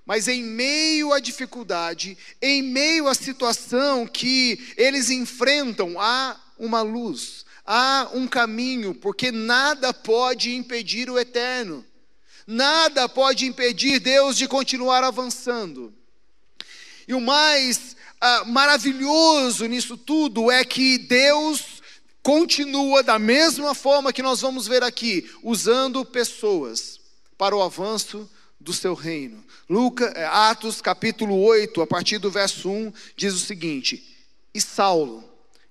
Mas 0.07 0.29
em 0.29 0.43
meio 0.43 1.13
à 1.13 1.21
dificuldade, 1.21 2.17
em 2.41 2.63
meio 2.63 3.09
à 3.09 3.15
situação 3.15 4.07
que 4.07 4.75
eles 4.77 5.11
enfrentam, 5.11 5.99
há 5.99 6.39
uma 6.59 6.83
luz, 6.83 7.45
há 7.65 8.09
um 8.13 8.27
caminho, 8.27 8.95
porque 8.95 9.33
nada 9.33 9.95
pode 9.95 10.55
impedir 10.55 11.09
o 11.09 11.19
eterno, 11.19 11.85
nada 12.47 13.09
pode 13.09 13.47
impedir 13.47 13.99
Deus 13.99 14.37
de 14.37 14.47
continuar 14.47 15.03
avançando. 15.03 15.95
E 17.07 17.15
o 17.15 17.21
mais 17.21 17.97
ah, 18.21 18.45
maravilhoso 18.47 19.67
nisso 19.67 19.97
tudo 19.97 20.51
é 20.51 20.65
que 20.65 20.99
Deus 20.99 21.83
continua 22.23 23.03
da 23.03 23.19
mesma 23.19 23.75
forma 23.75 24.13
que 24.13 24.23
nós 24.23 24.41
vamos 24.41 24.67
ver 24.67 24.83
aqui, 24.83 25.31
usando 25.43 26.05
pessoas 26.05 26.99
para 27.37 27.55
o 27.55 27.63
avanço 27.63 28.29
do 28.59 28.73
seu 28.73 28.95
reino. 28.95 29.45
Lucas, 29.69 30.11
eh, 30.17 30.25
Atos 30.25 30.81
capítulo 30.81 31.39
8, 31.39 31.83
a 31.83 31.87
partir 31.87 32.17
do 32.17 32.31
verso 32.31 32.71
1, 32.71 32.93
diz 33.15 33.35
o 33.35 33.39
seguinte: 33.39 34.03
E 34.55 34.61
Saulo 34.61 35.23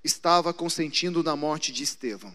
estava 0.04 0.54
consentindo 0.54 1.24
na 1.24 1.36
morte 1.36 1.72
de 1.72 1.82
Estevão. 1.82 2.34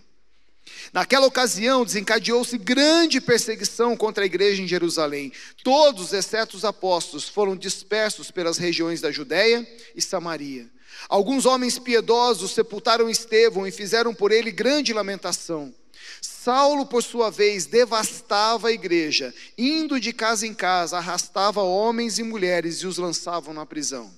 Naquela 0.93 1.27
ocasião, 1.27 1.85
desencadeou-se 1.85 2.57
grande 2.59 3.21
perseguição 3.21 3.97
contra 3.97 4.25
a 4.25 4.27
igreja 4.27 4.63
em 4.63 4.69
Jerusalém. 4.69 5.33
Todos, 5.63 6.13
exceto 6.13 6.57
os 6.57 6.65
apóstolos, 6.65 7.29
foram 7.29 7.57
dispersos 7.57 8.31
pelas 8.31 8.59
regiões 8.59 9.01
da 9.01 9.11
Judéia 9.11 9.67
e 9.95 10.03
Samaria. 10.03 10.69
Alguns 11.09 11.47
homens 11.47 11.79
piedosos 11.79 12.53
sepultaram 12.53 13.09
Estevão 13.09 13.67
e 13.67 13.71
fizeram 13.71 14.15
por 14.15 14.33
ele 14.33 14.51
grande 14.51 14.93
lamentação. 14.93 15.73
Saulo, 16.21 16.87
por 16.87 17.03
sua 17.03 17.31
vez, 17.31 17.67
devastava 17.67 18.69
a 18.69 18.73
igreja, 18.73 19.35
indo 19.57 20.01
de 20.01 20.13
casa 20.13 20.47
em 20.47 20.55
casa, 20.55 20.97
arrastava 20.97 21.63
homens 21.63 22.19
e 22.19 22.23
mulheres 22.23 22.77
e 22.79 22.87
os 22.87 22.99
lançavam 22.99 23.53
na 23.53 23.67
prisão. 23.67 24.11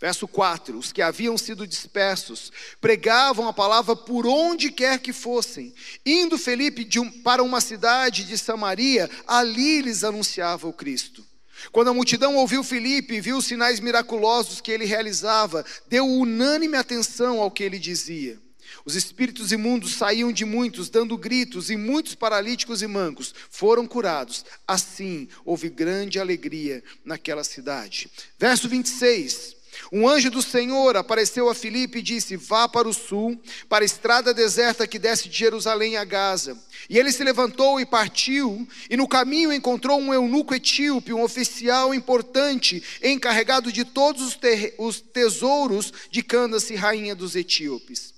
Verso 0.00 0.28
4: 0.28 0.78
Os 0.78 0.92
que 0.92 1.02
haviam 1.02 1.36
sido 1.36 1.66
dispersos 1.66 2.52
pregavam 2.80 3.48
a 3.48 3.52
palavra 3.52 3.96
por 3.96 4.26
onde 4.26 4.70
quer 4.70 5.00
que 5.00 5.12
fossem. 5.12 5.74
Indo 6.06 6.38
Felipe 6.38 6.88
um, 6.98 7.10
para 7.22 7.42
uma 7.42 7.60
cidade 7.60 8.24
de 8.24 8.38
Samaria, 8.38 9.10
ali 9.26 9.80
lhes 9.80 10.04
anunciava 10.04 10.68
o 10.68 10.72
Cristo. 10.72 11.26
Quando 11.72 11.88
a 11.88 11.94
multidão 11.94 12.36
ouviu 12.36 12.62
Felipe 12.62 13.14
e 13.14 13.20
viu 13.20 13.38
os 13.38 13.46
sinais 13.46 13.80
miraculosos 13.80 14.60
que 14.60 14.70
ele 14.70 14.84
realizava, 14.84 15.64
deu 15.88 16.06
unânime 16.06 16.76
atenção 16.76 17.40
ao 17.40 17.50
que 17.50 17.64
ele 17.64 17.80
dizia. 17.80 18.40
Os 18.84 18.94
espíritos 18.94 19.50
imundos 19.50 19.94
saíam 19.94 20.32
de 20.32 20.44
muitos, 20.44 20.88
dando 20.88 21.18
gritos, 21.18 21.68
e 21.68 21.76
muitos 21.76 22.14
paralíticos 22.14 22.80
e 22.80 22.86
mancos 22.86 23.34
foram 23.50 23.86
curados. 23.86 24.44
Assim 24.66 25.28
houve 25.44 25.68
grande 25.68 26.20
alegria 26.20 26.82
naquela 27.04 27.42
cidade. 27.42 28.08
Verso 28.38 28.68
26. 28.68 29.57
Um 29.92 30.08
anjo 30.08 30.30
do 30.30 30.42
Senhor 30.42 30.96
apareceu 30.96 31.48
a 31.48 31.54
Filipe 31.54 31.98
e 31.98 32.02
disse: 32.02 32.36
Vá 32.36 32.68
para 32.68 32.88
o 32.88 32.94
sul, 32.94 33.40
para 33.68 33.84
a 33.84 33.86
estrada 33.86 34.34
deserta 34.34 34.86
que 34.86 34.98
desce 34.98 35.28
de 35.28 35.38
Jerusalém 35.38 35.96
a 35.96 36.04
Gaza. 36.04 36.58
E 36.88 36.98
ele 36.98 37.12
se 37.12 37.24
levantou 37.24 37.80
e 37.80 37.86
partiu, 37.86 38.66
e 38.88 38.96
no 38.96 39.08
caminho 39.08 39.52
encontrou 39.52 39.98
um 39.98 40.12
eunuco 40.12 40.54
etíope, 40.54 41.12
um 41.12 41.22
oficial 41.22 41.94
importante, 41.94 42.82
encarregado 43.02 43.72
de 43.72 43.84
todos 43.84 44.22
os, 44.22 44.38
os 44.78 45.00
tesouros 45.00 45.92
de 46.10 46.22
Candace, 46.22 46.74
rainha 46.74 47.14
dos 47.14 47.34
etíopes. 47.36 48.14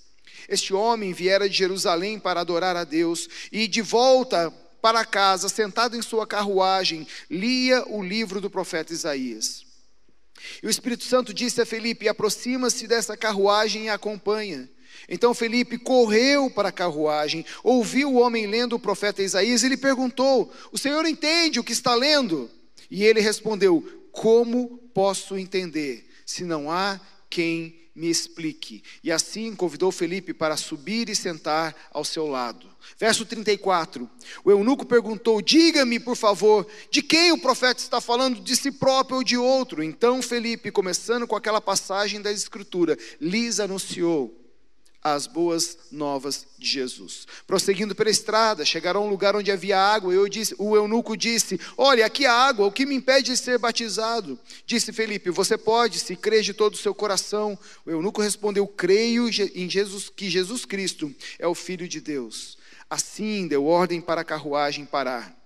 Este 0.48 0.74
homem 0.74 1.12
viera 1.12 1.48
de 1.48 1.56
Jerusalém 1.56 2.18
para 2.18 2.40
adorar 2.40 2.76
a 2.76 2.84
Deus, 2.84 3.28
e 3.52 3.68
de 3.68 3.82
volta 3.82 4.52
para 4.82 5.04
casa, 5.04 5.48
sentado 5.48 5.96
em 5.96 6.02
sua 6.02 6.26
carruagem, 6.26 7.06
lia 7.30 7.84
o 7.86 8.02
livro 8.02 8.40
do 8.40 8.50
profeta 8.50 8.92
Isaías. 8.92 9.69
E 10.62 10.66
o 10.66 10.70
Espírito 10.70 11.04
Santo 11.04 11.32
disse 11.34 11.60
a 11.60 11.66
Felipe: 11.66 12.08
aproxima-se 12.08 12.86
dessa 12.86 13.16
carruagem 13.16 13.84
e 13.84 13.88
acompanha. 13.88 14.68
Então 15.08 15.34
Felipe 15.34 15.78
correu 15.78 16.50
para 16.50 16.68
a 16.68 16.72
carruagem, 16.72 17.44
ouviu 17.62 18.12
o 18.12 18.20
homem 18.20 18.46
lendo 18.46 18.74
o 18.74 18.80
profeta 18.80 19.22
Isaías 19.22 19.62
e 19.62 19.68
lhe 19.68 19.76
perguntou: 19.76 20.52
O 20.72 20.78
senhor 20.78 21.06
entende 21.06 21.58
o 21.58 21.64
que 21.64 21.72
está 21.72 21.94
lendo? 21.94 22.50
E 22.90 23.04
ele 23.04 23.20
respondeu: 23.20 23.82
Como 24.12 24.78
posso 24.92 25.36
entender 25.36 26.08
se 26.26 26.44
não 26.44 26.70
há 26.70 27.00
quem 27.28 27.79
me 28.00 28.08
explique? 28.08 28.82
E 29.04 29.12
assim 29.12 29.54
convidou 29.54 29.92
Felipe 29.92 30.32
para 30.32 30.56
subir 30.56 31.10
e 31.10 31.14
sentar 31.14 31.76
ao 31.92 32.02
seu 32.02 32.26
lado. 32.26 32.66
Verso 32.98 33.26
34. 33.26 34.08
O 34.42 34.50
eunuco 34.50 34.86
perguntou: 34.86 35.42
Diga-me, 35.42 36.00
por 36.00 36.16
favor, 36.16 36.66
de 36.90 37.02
quem 37.02 37.30
o 37.30 37.38
profeta 37.38 37.82
está 37.82 38.00
falando, 38.00 38.40
de 38.40 38.56
si 38.56 38.72
próprio 38.72 39.18
ou 39.18 39.24
de 39.24 39.36
outro? 39.36 39.82
Então 39.82 40.22
Felipe, 40.22 40.70
começando 40.70 41.26
com 41.26 41.36
aquela 41.36 41.60
passagem 41.60 42.22
da 42.22 42.32
Escritura, 42.32 42.96
lhes 43.20 43.60
anunciou 43.60 44.39
as 45.02 45.26
boas 45.26 45.78
novas 45.90 46.46
de 46.58 46.68
Jesus. 46.68 47.26
Prosseguindo 47.46 47.94
pela 47.94 48.10
estrada, 48.10 48.64
chegaram 48.64 49.02
a 49.02 49.04
um 49.04 49.08
lugar 49.08 49.34
onde 49.34 49.50
havia 49.50 49.78
água, 49.78 50.12
eu 50.12 50.28
disse, 50.28 50.54
o 50.58 50.76
eunuco 50.76 51.16
disse: 51.16 51.58
Olha, 51.76 52.04
aqui 52.04 52.26
há 52.26 52.32
água, 52.32 52.66
o 52.66 52.72
que 52.72 52.84
me 52.84 52.94
impede 52.94 53.32
de 53.32 53.36
ser 53.36 53.58
batizado? 53.58 54.38
Disse 54.66 54.92
Felipe: 54.92 55.30
Você 55.30 55.56
pode, 55.56 55.98
se 55.98 56.14
crê 56.14 56.42
de 56.42 56.52
todo 56.52 56.74
o 56.74 56.78
seu 56.78 56.94
coração. 56.94 57.58
O 57.86 57.90
eunuco 57.90 58.20
respondeu: 58.20 58.66
Creio 58.66 59.28
em 59.28 59.68
Jesus, 59.68 60.10
que 60.14 60.28
Jesus 60.28 60.64
Cristo 60.64 61.14
é 61.38 61.46
o 61.46 61.54
Filho 61.54 61.88
de 61.88 62.00
Deus. 62.00 62.58
Assim 62.88 63.46
deu 63.46 63.64
ordem 63.64 64.00
para 64.00 64.20
a 64.20 64.24
carruagem 64.24 64.84
parar. 64.84 65.39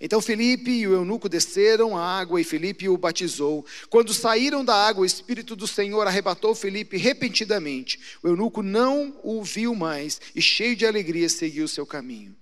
Então 0.00 0.20
Felipe 0.20 0.70
e 0.70 0.86
o 0.86 0.94
eunuco 0.94 1.28
desceram 1.28 1.96
a 1.96 2.04
água 2.04 2.40
e 2.40 2.44
Felipe 2.44 2.88
o 2.88 2.96
batizou. 2.96 3.64
Quando 3.88 4.12
saíram 4.12 4.64
da 4.64 4.74
água, 4.74 5.02
o 5.02 5.06
Espírito 5.06 5.54
do 5.54 5.66
Senhor 5.66 6.06
arrebatou 6.06 6.54
Felipe 6.54 6.96
repentinamente. 6.96 8.00
O 8.22 8.28
eunuco 8.28 8.62
não 8.62 9.18
o 9.22 9.42
viu 9.42 9.74
mais 9.74 10.20
e, 10.34 10.42
cheio 10.42 10.76
de 10.76 10.86
alegria, 10.86 11.28
seguiu 11.28 11.68
seu 11.68 11.86
caminho. 11.86 12.34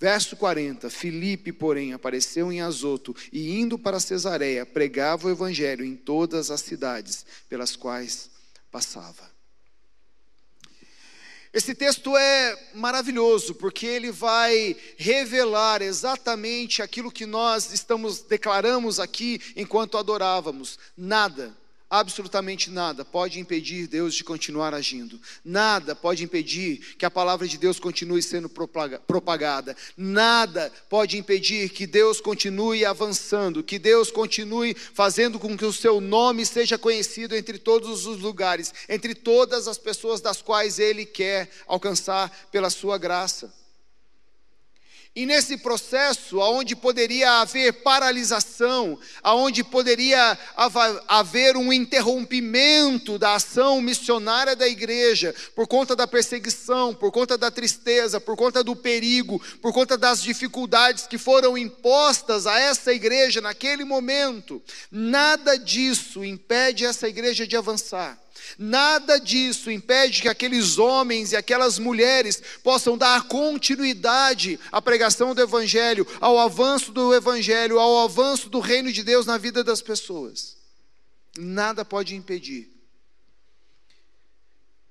Verso 0.00 0.36
40: 0.36 0.88
Filipe, 0.90 1.52
porém, 1.52 1.92
apareceu 1.92 2.52
em 2.52 2.60
Azoto 2.60 3.14
e, 3.32 3.58
indo 3.58 3.78
para 3.78 3.98
Cesareia, 3.98 4.64
pregava 4.64 5.26
o 5.26 5.30
evangelho 5.30 5.84
em 5.84 5.96
todas 5.96 6.50
as 6.50 6.60
cidades 6.60 7.26
pelas 7.48 7.74
quais 7.74 8.30
passava. 8.70 9.37
Esse 11.52 11.74
texto 11.74 12.16
é 12.16 12.70
maravilhoso 12.74 13.54
porque 13.54 13.86
ele 13.86 14.10
vai 14.10 14.76
revelar 14.96 15.80
exatamente 15.80 16.82
aquilo 16.82 17.10
que 17.10 17.24
nós 17.24 17.72
estamos 17.72 18.20
declaramos 18.20 19.00
aqui 19.00 19.40
enquanto 19.56 19.96
adorávamos. 19.96 20.78
Nada 20.96 21.56
absolutamente 21.90 22.70
nada 22.70 23.04
pode 23.04 23.40
impedir 23.40 23.86
Deus 23.86 24.14
de 24.14 24.22
continuar 24.22 24.74
agindo. 24.74 25.20
Nada 25.44 25.94
pode 25.94 26.22
impedir 26.22 26.96
que 26.96 27.06
a 27.06 27.10
palavra 27.10 27.48
de 27.48 27.56
Deus 27.56 27.80
continue 27.80 28.22
sendo 28.22 28.48
propagada. 28.48 29.76
Nada 29.96 30.72
pode 30.88 31.16
impedir 31.16 31.70
que 31.70 31.86
Deus 31.86 32.20
continue 32.20 32.84
avançando, 32.84 33.62
que 33.62 33.78
Deus 33.78 34.10
continue 34.10 34.74
fazendo 34.74 35.38
com 35.38 35.56
que 35.56 35.64
o 35.64 35.72
seu 35.72 36.00
nome 36.00 36.44
seja 36.44 36.78
conhecido 36.78 37.34
entre 37.34 37.58
todos 37.58 38.06
os 38.06 38.20
lugares, 38.20 38.72
entre 38.88 39.14
todas 39.14 39.66
as 39.66 39.78
pessoas 39.78 40.20
das 40.20 40.42
quais 40.42 40.78
ele 40.78 41.06
quer 41.06 41.50
alcançar 41.66 42.48
pela 42.52 42.70
sua 42.70 42.98
graça. 42.98 43.57
E 45.16 45.26
nesse 45.26 45.56
processo, 45.56 46.40
aonde 46.40 46.76
poderia 46.76 47.40
haver 47.40 47.82
paralisação, 47.82 48.98
aonde 49.22 49.64
poderia 49.64 50.38
haver 51.08 51.56
um 51.56 51.72
interrompimento 51.72 53.18
da 53.18 53.34
ação 53.34 53.80
missionária 53.80 54.54
da 54.54 54.68
igreja, 54.68 55.34
por 55.56 55.66
conta 55.66 55.96
da 55.96 56.06
perseguição, 56.06 56.94
por 56.94 57.10
conta 57.10 57.36
da 57.36 57.50
tristeza, 57.50 58.20
por 58.20 58.36
conta 58.36 58.62
do 58.62 58.76
perigo, 58.76 59.42
por 59.60 59.72
conta 59.72 59.98
das 59.98 60.22
dificuldades 60.22 61.06
que 61.06 61.18
foram 61.18 61.58
impostas 61.58 62.46
a 62.46 62.58
essa 62.58 62.92
igreja 62.92 63.40
naquele 63.40 63.84
momento, 63.84 64.62
nada 64.90 65.58
disso 65.58 66.24
impede 66.24 66.84
essa 66.84 67.08
igreja 67.08 67.46
de 67.46 67.56
avançar. 67.56 68.18
Nada 68.58 69.18
disso 69.18 69.70
impede 69.70 70.22
que 70.22 70.28
aqueles 70.28 70.78
homens 70.78 71.32
e 71.32 71.36
aquelas 71.36 71.78
mulheres 71.78 72.42
possam 72.62 72.96
dar 72.96 73.24
continuidade 73.24 74.58
à 74.70 74.80
pregação 74.80 75.34
do 75.34 75.42
Evangelho, 75.42 76.06
ao 76.20 76.38
avanço 76.38 76.92
do 76.92 77.14
Evangelho, 77.14 77.78
ao 77.78 78.04
avanço 78.04 78.48
do 78.48 78.60
reino 78.60 78.92
de 78.92 79.02
Deus 79.02 79.26
na 79.26 79.38
vida 79.38 79.62
das 79.62 79.82
pessoas. 79.82 80.56
Nada 81.36 81.84
pode 81.84 82.14
impedir. 82.14 82.77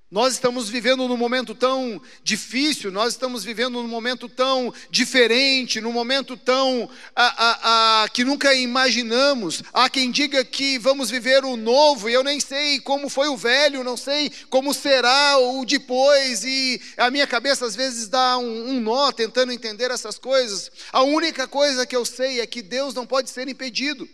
Nós 0.09 0.35
estamos 0.35 0.69
vivendo 0.69 1.05
num 1.05 1.17
momento 1.17 1.53
tão 1.53 2.01
difícil, 2.23 2.89
nós 2.89 3.11
estamos 3.11 3.43
vivendo 3.43 3.73
num 3.73 3.89
momento 3.89 4.29
tão 4.29 4.73
diferente, 4.89 5.81
num 5.81 5.91
momento 5.91 6.37
tão 6.37 6.89
a, 7.13 7.25
a, 7.25 8.03
a, 8.03 8.09
que 8.09 8.23
nunca 8.23 8.53
imaginamos. 8.53 9.61
Há 9.73 9.89
quem 9.89 10.09
diga 10.09 10.45
que 10.45 10.79
vamos 10.79 11.09
viver 11.09 11.43
o 11.43 11.57
novo, 11.57 12.09
e 12.09 12.13
eu 12.13 12.23
nem 12.23 12.39
sei 12.39 12.79
como 12.79 13.09
foi 13.09 13.27
o 13.27 13.35
velho, 13.35 13.83
não 13.83 13.97
sei 13.97 14.31
como 14.49 14.73
será 14.73 15.39
o 15.39 15.65
depois, 15.65 16.41
e 16.45 16.79
a 16.95 17.11
minha 17.11 17.27
cabeça 17.27 17.65
às 17.65 17.75
vezes 17.75 18.07
dá 18.07 18.37
um, 18.37 18.69
um 18.69 18.79
nó 18.79 19.11
tentando 19.11 19.51
entender 19.51 19.91
essas 19.91 20.17
coisas. 20.17 20.71
A 20.93 21.03
única 21.03 21.49
coisa 21.49 21.85
que 21.85 21.95
eu 21.95 22.05
sei 22.05 22.39
é 22.39 22.47
que 22.47 22.61
Deus 22.61 22.93
não 22.93 23.05
pode 23.05 23.29
ser 23.29 23.49
impedido. 23.49 24.07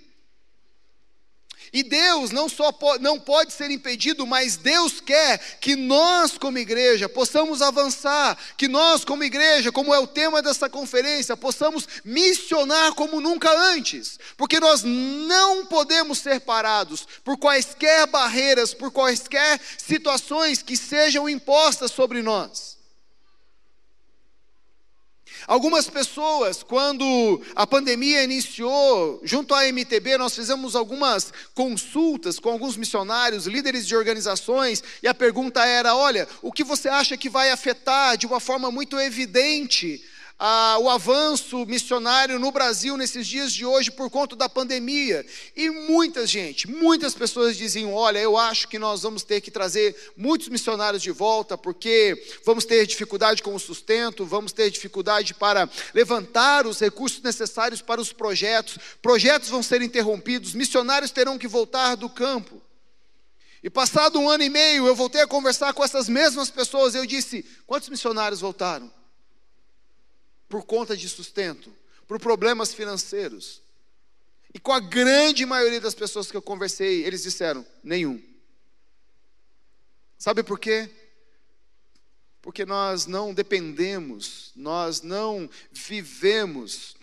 E 1.73 1.81
Deus 1.81 2.29
não 2.29 2.47
só 2.47 2.71
po 2.71 2.99
não 2.99 3.19
pode 3.19 3.51
ser 3.51 3.71
impedido, 3.71 4.27
mas 4.27 4.55
Deus 4.55 5.01
quer 5.01 5.39
que 5.59 5.75
nós, 5.75 6.37
como 6.37 6.59
igreja, 6.59 7.09
possamos 7.09 7.63
avançar, 7.63 8.37
que 8.55 8.67
nós, 8.67 9.03
como 9.03 9.23
igreja, 9.23 9.71
como 9.71 9.91
é 9.91 9.97
o 9.97 10.05
tema 10.05 10.39
dessa 10.39 10.69
conferência, 10.69 11.35
possamos 11.35 11.87
missionar 12.05 12.93
como 12.93 13.19
nunca 13.19 13.51
antes, 13.51 14.19
porque 14.37 14.59
nós 14.59 14.83
não 14.83 15.65
podemos 15.65 16.19
ser 16.19 16.41
parados 16.41 17.07
por 17.23 17.37
quaisquer 17.37 18.05
barreiras, 18.05 18.71
por 18.71 18.91
quaisquer 18.91 19.59
situações 19.75 20.61
que 20.61 20.77
sejam 20.77 21.27
impostas 21.27 21.89
sobre 21.89 22.21
nós. 22.21 22.72
Algumas 25.47 25.89
pessoas, 25.89 26.63
quando 26.63 27.41
a 27.55 27.67
pandemia 27.67 28.23
iniciou, 28.23 29.19
junto 29.23 29.53
à 29.53 29.65
MTB, 29.65 30.17
nós 30.17 30.35
fizemos 30.35 30.75
algumas 30.75 31.33
consultas 31.53 32.39
com 32.39 32.49
alguns 32.49 32.77
missionários, 32.77 33.45
líderes 33.45 33.85
de 33.85 33.95
organizações, 33.95 34.83
e 35.01 35.07
a 35.07 35.13
pergunta 35.13 35.65
era: 35.65 35.95
olha, 35.95 36.27
o 36.41 36.51
que 36.51 36.63
você 36.63 36.87
acha 36.87 37.17
que 37.17 37.29
vai 37.29 37.51
afetar 37.51 38.17
de 38.17 38.25
uma 38.25 38.39
forma 38.39 38.71
muito 38.71 38.99
evidente 38.99 40.01
ah, 40.45 40.77
o 40.77 40.89
avanço 40.89 41.65
missionário 41.65 42.37
no 42.37 42.51
Brasil 42.51 42.97
nesses 42.97 43.25
dias 43.25 43.53
de 43.53 43.65
hoje 43.65 43.89
por 43.89 44.09
conta 44.09 44.35
da 44.35 44.49
pandemia. 44.49 45.25
E 45.55 45.69
muita 45.69 46.27
gente, 46.27 46.69
muitas 46.69 47.13
pessoas 47.13 47.55
diziam: 47.55 47.93
olha, 47.93 48.19
eu 48.19 48.37
acho 48.37 48.67
que 48.67 48.77
nós 48.77 49.03
vamos 49.03 49.23
ter 49.23 49.39
que 49.39 49.49
trazer 49.49 49.95
muitos 50.17 50.49
missionários 50.49 51.01
de 51.01 51.11
volta, 51.11 51.57
porque 51.57 52.21
vamos 52.43 52.65
ter 52.65 52.85
dificuldade 52.85 53.41
com 53.41 53.55
o 53.55 53.59
sustento, 53.59 54.25
vamos 54.25 54.51
ter 54.51 54.69
dificuldade 54.69 55.33
para 55.33 55.69
levantar 55.93 56.67
os 56.67 56.77
recursos 56.77 57.21
necessários 57.21 57.81
para 57.81 58.01
os 58.01 58.11
projetos, 58.11 58.77
projetos 59.01 59.47
vão 59.47 59.63
ser 59.63 59.81
interrompidos, 59.81 60.53
missionários 60.53 61.11
terão 61.11 61.37
que 61.37 61.47
voltar 61.47 61.95
do 61.95 62.09
campo. 62.09 62.61
E 63.63 63.69
passado 63.69 64.19
um 64.19 64.29
ano 64.29 64.43
e 64.43 64.49
meio, 64.49 64.87
eu 64.87 64.93
voltei 64.93 65.21
a 65.21 65.27
conversar 65.27 65.71
com 65.71 65.85
essas 65.85 66.09
mesmas 66.09 66.49
pessoas. 66.49 66.95
Eu 66.95 67.05
disse: 67.05 67.45
quantos 67.65 67.87
missionários 67.87 68.41
voltaram? 68.41 68.91
Por 70.53 70.63
conta 70.63 70.95
de 70.95 71.09
sustento, 71.09 71.75
por 72.07 72.19
problemas 72.19 72.75
financeiros. 72.75 73.59
E 74.53 74.59
com 74.59 74.71
a 74.71 74.79
grande 74.79 75.47
maioria 75.47 75.81
das 75.81 75.95
pessoas 75.95 76.29
que 76.29 76.37
eu 76.37 76.43
conversei, 76.43 77.03
eles 77.03 77.23
disseram: 77.23 77.65
nenhum. 77.83 78.21
Sabe 80.15 80.43
por 80.43 80.59
quê? 80.59 80.91
Porque 82.39 82.67
nós 82.67 83.07
não 83.07 83.33
dependemos, 83.33 84.51
nós 84.55 85.01
não 85.01 85.49
vivemos 85.71 86.95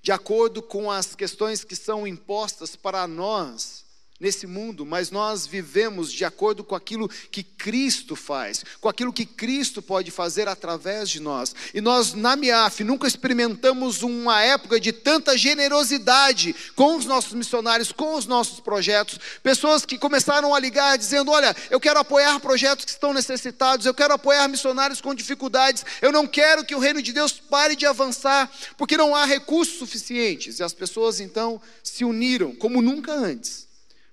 de 0.00 0.12
acordo 0.12 0.62
com 0.62 0.88
as 0.92 1.16
questões 1.16 1.64
que 1.64 1.74
são 1.74 2.06
impostas 2.06 2.76
para 2.76 3.08
nós 3.08 3.83
nesse 4.20 4.46
mundo, 4.46 4.86
mas 4.86 5.10
nós 5.10 5.44
vivemos 5.44 6.12
de 6.12 6.24
acordo 6.24 6.62
com 6.62 6.74
aquilo 6.74 7.08
que 7.08 7.42
Cristo 7.42 8.14
faz, 8.14 8.64
com 8.80 8.88
aquilo 8.88 9.12
que 9.12 9.26
Cristo 9.26 9.82
pode 9.82 10.10
fazer 10.10 10.46
através 10.46 11.10
de 11.10 11.18
nós. 11.18 11.54
E 11.74 11.80
nós, 11.80 12.14
na 12.14 12.36
MIAF, 12.36 12.84
nunca 12.84 13.08
experimentamos 13.08 14.02
uma 14.02 14.40
época 14.40 14.78
de 14.78 14.92
tanta 14.92 15.36
generosidade 15.36 16.54
com 16.76 16.96
os 16.96 17.04
nossos 17.04 17.32
missionários, 17.32 17.90
com 17.90 18.14
os 18.14 18.24
nossos 18.24 18.60
projetos. 18.60 19.18
Pessoas 19.42 19.84
que 19.84 19.98
começaram 19.98 20.54
a 20.54 20.60
ligar 20.60 20.96
dizendo: 20.96 21.32
Olha, 21.32 21.54
eu 21.68 21.80
quero 21.80 21.98
apoiar 21.98 22.38
projetos 22.38 22.84
que 22.84 22.92
estão 22.92 23.12
necessitados, 23.12 23.84
eu 23.84 23.94
quero 23.94 24.14
apoiar 24.14 24.46
missionários 24.46 25.00
com 25.00 25.12
dificuldades, 25.12 25.84
eu 26.00 26.12
não 26.12 26.26
quero 26.26 26.64
que 26.64 26.74
o 26.74 26.78
reino 26.78 27.02
de 27.02 27.12
Deus 27.12 27.32
pare 27.32 27.74
de 27.74 27.84
avançar, 27.84 28.48
porque 28.76 28.96
não 28.96 29.14
há 29.14 29.24
recursos 29.24 29.76
suficientes. 29.76 30.60
E 30.60 30.62
as 30.62 30.72
pessoas 30.72 31.18
então 31.18 31.60
se 31.82 32.04
uniram 32.04 32.54
como 32.54 32.80
nunca 32.80 33.12
antes 33.12 33.63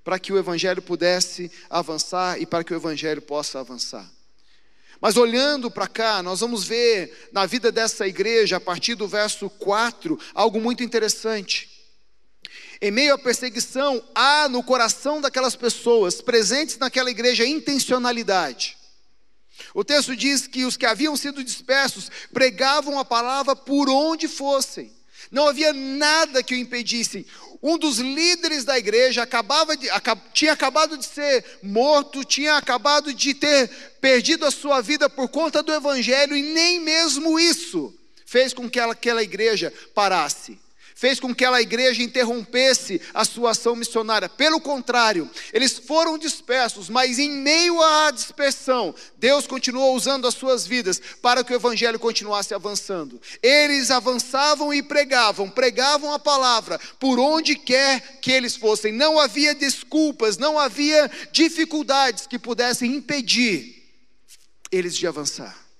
para 0.03 0.19
que 0.19 0.33
o 0.33 0.37
Evangelho 0.37 0.81
pudesse 0.81 1.51
avançar 1.69 2.41
e 2.41 2.45
para 2.45 2.63
que 2.63 2.73
o 2.73 2.75
Evangelho 2.75 3.21
possa 3.21 3.59
avançar. 3.59 4.09
Mas 4.99 5.17
olhando 5.17 5.71
para 5.71 5.87
cá, 5.87 6.21
nós 6.21 6.41
vamos 6.41 6.63
ver 6.63 7.29
na 7.31 7.47
vida 7.47 7.71
dessa 7.71 8.07
igreja, 8.07 8.57
a 8.57 8.59
partir 8.59 8.93
do 8.93 9.07
verso 9.07 9.49
4, 9.49 10.19
algo 10.33 10.61
muito 10.61 10.83
interessante. 10.83 11.69
Em 12.79 12.91
meio 12.91 13.13
à 13.13 13.17
perseguição, 13.17 14.03
há 14.13 14.47
no 14.47 14.63
coração 14.63 15.19
daquelas 15.19 15.55
pessoas 15.55 16.21
presentes 16.21 16.77
naquela 16.77 17.09
igreja 17.09 17.45
intencionalidade. 17.45 18.77
O 19.73 19.83
texto 19.83 20.15
diz 20.15 20.47
que 20.47 20.65
os 20.65 20.77
que 20.77 20.85
haviam 20.85 21.15
sido 21.15 21.43
dispersos 21.43 22.09
pregavam 22.31 22.99
a 22.99 23.05
palavra 23.05 23.55
por 23.55 23.89
onde 23.89 24.27
fossem. 24.27 24.91
Não 25.31 25.47
havia 25.47 25.71
nada 25.71 26.43
que 26.43 26.53
o 26.53 26.57
impedisse. 26.57 27.25
Um 27.63 27.77
dos 27.77 27.99
líderes 27.99 28.65
da 28.65 28.77
igreja 28.77 29.23
acabava 29.23 29.77
de, 29.77 29.87
tinha 30.33 30.51
acabado 30.51 30.97
de 30.97 31.05
ser 31.05 31.45
morto, 31.63 32.25
tinha 32.25 32.57
acabado 32.57 33.13
de 33.13 33.33
ter 33.33 33.69
perdido 34.01 34.45
a 34.45 34.51
sua 34.51 34.81
vida 34.81 35.09
por 35.09 35.29
conta 35.29 35.63
do 35.63 35.73
evangelho, 35.73 36.35
e 36.35 36.41
nem 36.41 36.79
mesmo 36.79 37.39
isso 37.39 37.93
fez 38.25 38.53
com 38.53 38.69
que 38.69 38.79
aquela 38.79 39.21
igreja 39.21 39.71
parasse 39.93 40.59
fez 40.95 41.19
com 41.19 41.35
que 41.35 41.41
aquela 41.41 41.61
igreja 41.61 42.03
interrompesse 42.03 43.01
a 43.13 43.25
sua 43.25 43.51
ação 43.51 43.75
missionária. 43.75 44.29
Pelo 44.29 44.61
contrário, 44.61 45.29
eles 45.51 45.79
foram 45.79 46.17
dispersos, 46.17 46.87
mas 46.87 47.17
em 47.17 47.31
meio 47.31 47.81
à 47.81 48.11
dispersão, 48.11 48.93
Deus 49.17 49.47
continuou 49.47 49.95
usando 49.95 50.27
as 50.27 50.35
suas 50.35 50.67
vidas 50.67 51.01
para 51.21 51.43
que 51.43 51.51
o 51.51 51.55
evangelho 51.55 51.99
continuasse 51.99 52.53
avançando. 52.53 53.19
Eles 53.41 53.89
avançavam 53.89 54.71
e 54.71 54.83
pregavam, 54.83 55.49
pregavam 55.49 56.13
a 56.13 56.19
palavra 56.19 56.79
por 56.99 57.19
onde 57.19 57.55
quer 57.55 58.19
que 58.21 58.31
eles 58.31 58.55
fossem. 58.55 58.93
Não 58.93 59.19
havia 59.19 59.55
desculpas, 59.55 60.37
não 60.37 60.59
havia 60.59 61.09
dificuldades 61.31 62.27
que 62.27 62.37
pudessem 62.37 62.95
impedir 62.95 63.83
eles 64.71 64.95
de 64.95 65.07
avançar. 65.07 65.70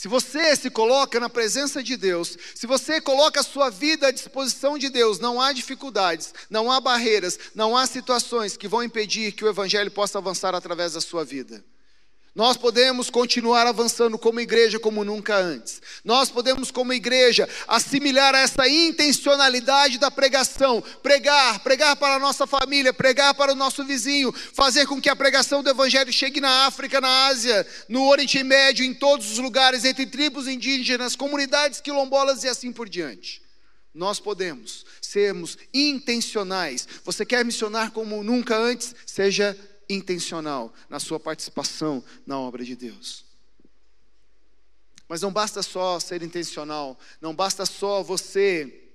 Se 0.00 0.08
você 0.08 0.56
se 0.56 0.70
coloca 0.70 1.20
na 1.20 1.28
presença 1.28 1.82
de 1.82 1.94
Deus, 1.94 2.34
se 2.54 2.66
você 2.66 3.02
coloca 3.02 3.40
a 3.40 3.42
sua 3.42 3.68
vida 3.68 4.06
à 4.06 4.10
disposição 4.10 4.78
de 4.78 4.88
Deus, 4.88 5.18
não 5.18 5.38
há 5.38 5.52
dificuldades, 5.52 6.32
não 6.48 6.72
há 6.72 6.80
barreiras, 6.80 7.38
não 7.54 7.76
há 7.76 7.86
situações 7.86 8.56
que 8.56 8.66
vão 8.66 8.82
impedir 8.82 9.32
que 9.32 9.44
o 9.44 9.48
Evangelho 9.50 9.90
possa 9.90 10.16
avançar 10.16 10.54
através 10.54 10.94
da 10.94 11.02
sua 11.02 11.22
vida. 11.22 11.62
Nós 12.32 12.56
podemos 12.56 13.10
continuar 13.10 13.66
avançando 13.66 14.16
como 14.16 14.40
igreja 14.40 14.78
como 14.78 15.04
nunca 15.04 15.36
antes. 15.36 15.82
Nós 16.04 16.30
podemos, 16.30 16.70
como 16.70 16.92
igreja, 16.92 17.48
assimilar 17.66 18.36
essa 18.36 18.68
intencionalidade 18.68 19.98
da 19.98 20.12
pregação, 20.12 20.80
pregar, 21.02 21.58
pregar 21.58 21.96
para 21.96 22.14
a 22.14 22.18
nossa 22.20 22.46
família, 22.46 22.92
pregar 22.92 23.34
para 23.34 23.52
o 23.52 23.56
nosso 23.56 23.84
vizinho, 23.84 24.32
fazer 24.32 24.86
com 24.86 25.00
que 25.00 25.08
a 25.08 25.16
pregação 25.16 25.60
do 25.60 25.70
Evangelho 25.70 26.12
chegue 26.12 26.40
na 26.40 26.66
África, 26.66 27.00
na 27.00 27.26
Ásia, 27.26 27.66
no 27.88 28.08
Oriente 28.08 28.42
Médio, 28.44 28.84
em 28.84 28.94
todos 28.94 29.32
os 29.32 29.38
lugares, 29.38 29.84
entre 29.84 30.06
tribos 30.06 30.46
indígenas, 30.46 31.16
comunidades 31.16 31.80
quilombolas 31.80 32.44
e 32.44 32.48
assim 32.48 32.72
por 32.72 32.88
diante. 32.88 33.42
Nós 33.92 34.20
podemos 34.20 34.86
sermos 35.02 35.58
intencionais. 35.74 36.86
Você 37.04 37.26
quer 37.26 37.44
missionar 37.44 37.90
como 37.90 38.22
nunca 38.22 38.56
antes? 38.56 38.94
Seja 39.04 39.56
na 40.88 41.00
sua 41.00 41.18
participação 41.18 42.02
na 42.26 42.38
obra 42.38 42.64
de 42.64 42.76
Deus. 42.76 43.24
Mas 45.08 45.22
não 45.22 45.32
basta 45.32 45.62
só 45.62 45.98
ser 45.98 46.22
intencional, 46.22 46.98
não 47.20 47.34
basta 47.34 47.66
só 47.66 48.02
você 48.02 48.90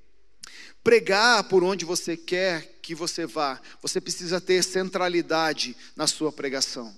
pregar 0.83 1.43
por 1.45 1.63
onde 1.63 1.83
você 1.83 2.15
quer 2.15 2.79
que 2.81 2.95
você 2.95 3.25
vá, 3.25 3.59
você 3.81 3.99
precisa 3.99 4.39
ter 4.39 4.63
centralidade 4.63 5.75
na 5.95 6.07
sua 6.07 6.31
pregação. 6.31 6.95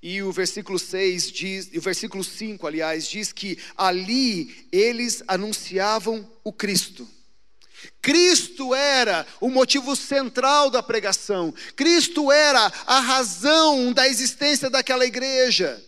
E 0.00 0.22
o 0.22 0.30
versículo 0.30 0.78
6 0.78 1.32
diz, 1.32 1.70
o 1.74 1.80
versículo 1.80 2.22
5, 2.22 2.66
aliás, 2.66 3.08
diz 3.08 3.32
que 3.32 3.58
ali 3.76 4.68
eles 4.70 5.24
anunciavam 5.26 6.30
o 6.44 6.52
Cristo. 6.52 7.08
Cristo 8.00 8.74
era 8.74 9.26
o 9.40 9.48
motivo 9.48 9.94
central 9.94 10.70
da 10.70 10.82
pregação, 10.82 11.52
Cristo 11.76 12.30
era 12.32 12.72
a 12.86 13.00
razão 13.00 13.92
da 13.92 14.08
existência 14.08 14.70
daquela 14.70 15.04
igreja. 15.04 15.82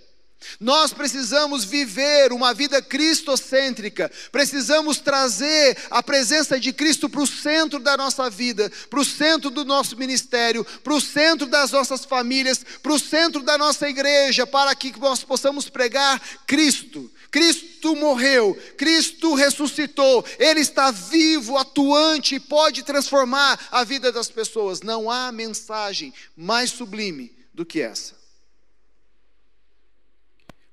Nós 0.59 0.92
precisamos 0.92 1.64
viver 1.64 2.33
uma 2.33 2.55
vida 2.55 2.81
cristocêntrica, 2.81 4.11
precisamos 4.33 4.98
trazer 4.98 5.76
a 5.90 6.03
presença 6.03 6.59
de 6.59 6.72
Cristo 6.72 7.09
para 7.09 7.20
o 7.20 7.26
centro 7.26 7.79
da 7.79 7.96
nossa 7.96 8.31
vida, 8.31 8.70
para 8.88 9.00
o 9.00 9.05
centro 9.05 9.50
do 9.50 9.64
nosso 9.64 9.96
ministério, 9.96 10.64
para 10.83 10.94
o 10.94 11.00
centro 11.00 11.46
das 11.46 11.70
nossas 11.72 12.05
famílias, 12.05 12.64
para 12.83 12.92
o 12.92 12.98
centro 12.98 13.42
da 13.42 13.59
nossa 13.59 13.88
igreja, 13.88 14.46
para 14.46 14.74
que 14.74 14.98
nós 14.98 15.22
possamos 15.22 15.68
pregar 15.68 16.20
Cristo. 16.46 17.11
Cristo 17.31 17.95
morreu, 17.95 18.55
Cristo 18.77 19.35
ressuscitou, 19.35 20.25
Ele 20.38 20.61
está 20.61 20.90
vivo, 20.90 21.57
atuante 21.57 22.35
e 22.35 22.40
pode 22.40 22.83
transformar 22.83 23.69
a 23.71 23.85
vida 23.85 24.11
das 24.11 24.29
pessoas. 24.29 24.83
Não 24.83 25.11
há 25.11 25.31
mensagem 25.31 26.12
mais 26.37 26.71
sublime 26.71 27.35
do 27.55 27.64
que 27.64 27.81
essa. 27.81 28.21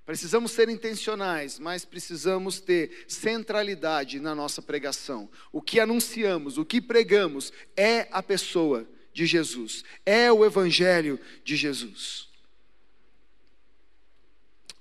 Precisamos 0.07 0.53
ser 0.53 0.69
intencionais, 0.69 1.59
mas 1.59 1.83
precisamos 1.83 2.61
ter 2.61 3.05
centralidade 3.09 4.21
na 4.21 4.33
nossa 4.33 4.61
pregação. 4.61 5.29
O 5.51 5.61
que 5.61 5.81
anunciamos, 5.81 6.57
o 6.57 6.63
que 6.63 6.79
pregamos 6.79 7.51
é 7.75 8.07
a 8.09 8.23
pessoa 8.23 8.87
de 9.13 9.25
Jesus, 9.25 9.83
é 10.05 10.31
o 10.31 10.45
Evangelho 10.45 11.19
de 11.43 11.57
Jesus. 11.57 12.29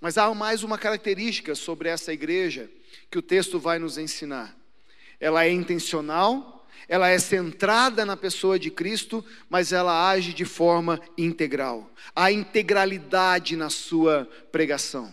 Mas 0.07 0.17
há 0.17 0.33
mais 0.33 0.63
uma 0.63 0.79
característica 0.79 1.57
sobre 1.57 1.89
essa 1.89 2.13
igreja 2.13 2.71
que 3.11 3.19
o 3.19 3.23
texto 3.23 3.59
vai 3.59 3.77
nos 3.81 3.99
ensinar. 3.99 4.57
Ela 5.19 5.45
é 5.45 5.51
intencional, 5.51 6.65
ela 6.89 7.09
é 7.09 7.19
centrada 7.19 8.07
na 8.07 8.17
pessoa 8.17 8.57
de 8.57 8.71
Cristo, 8.71 9.25
mas 9.51 9.73
ela 9.73 10.09
age 10.09 10.33
de 10.33 10.45
forma 10.45 11.01
integral. 11.19 11.91
Há 12.15 12.31
integralidade 12.31 13.57
na 13.57 13.69
sua 13.69 14.31
pregação. 14.53 15.13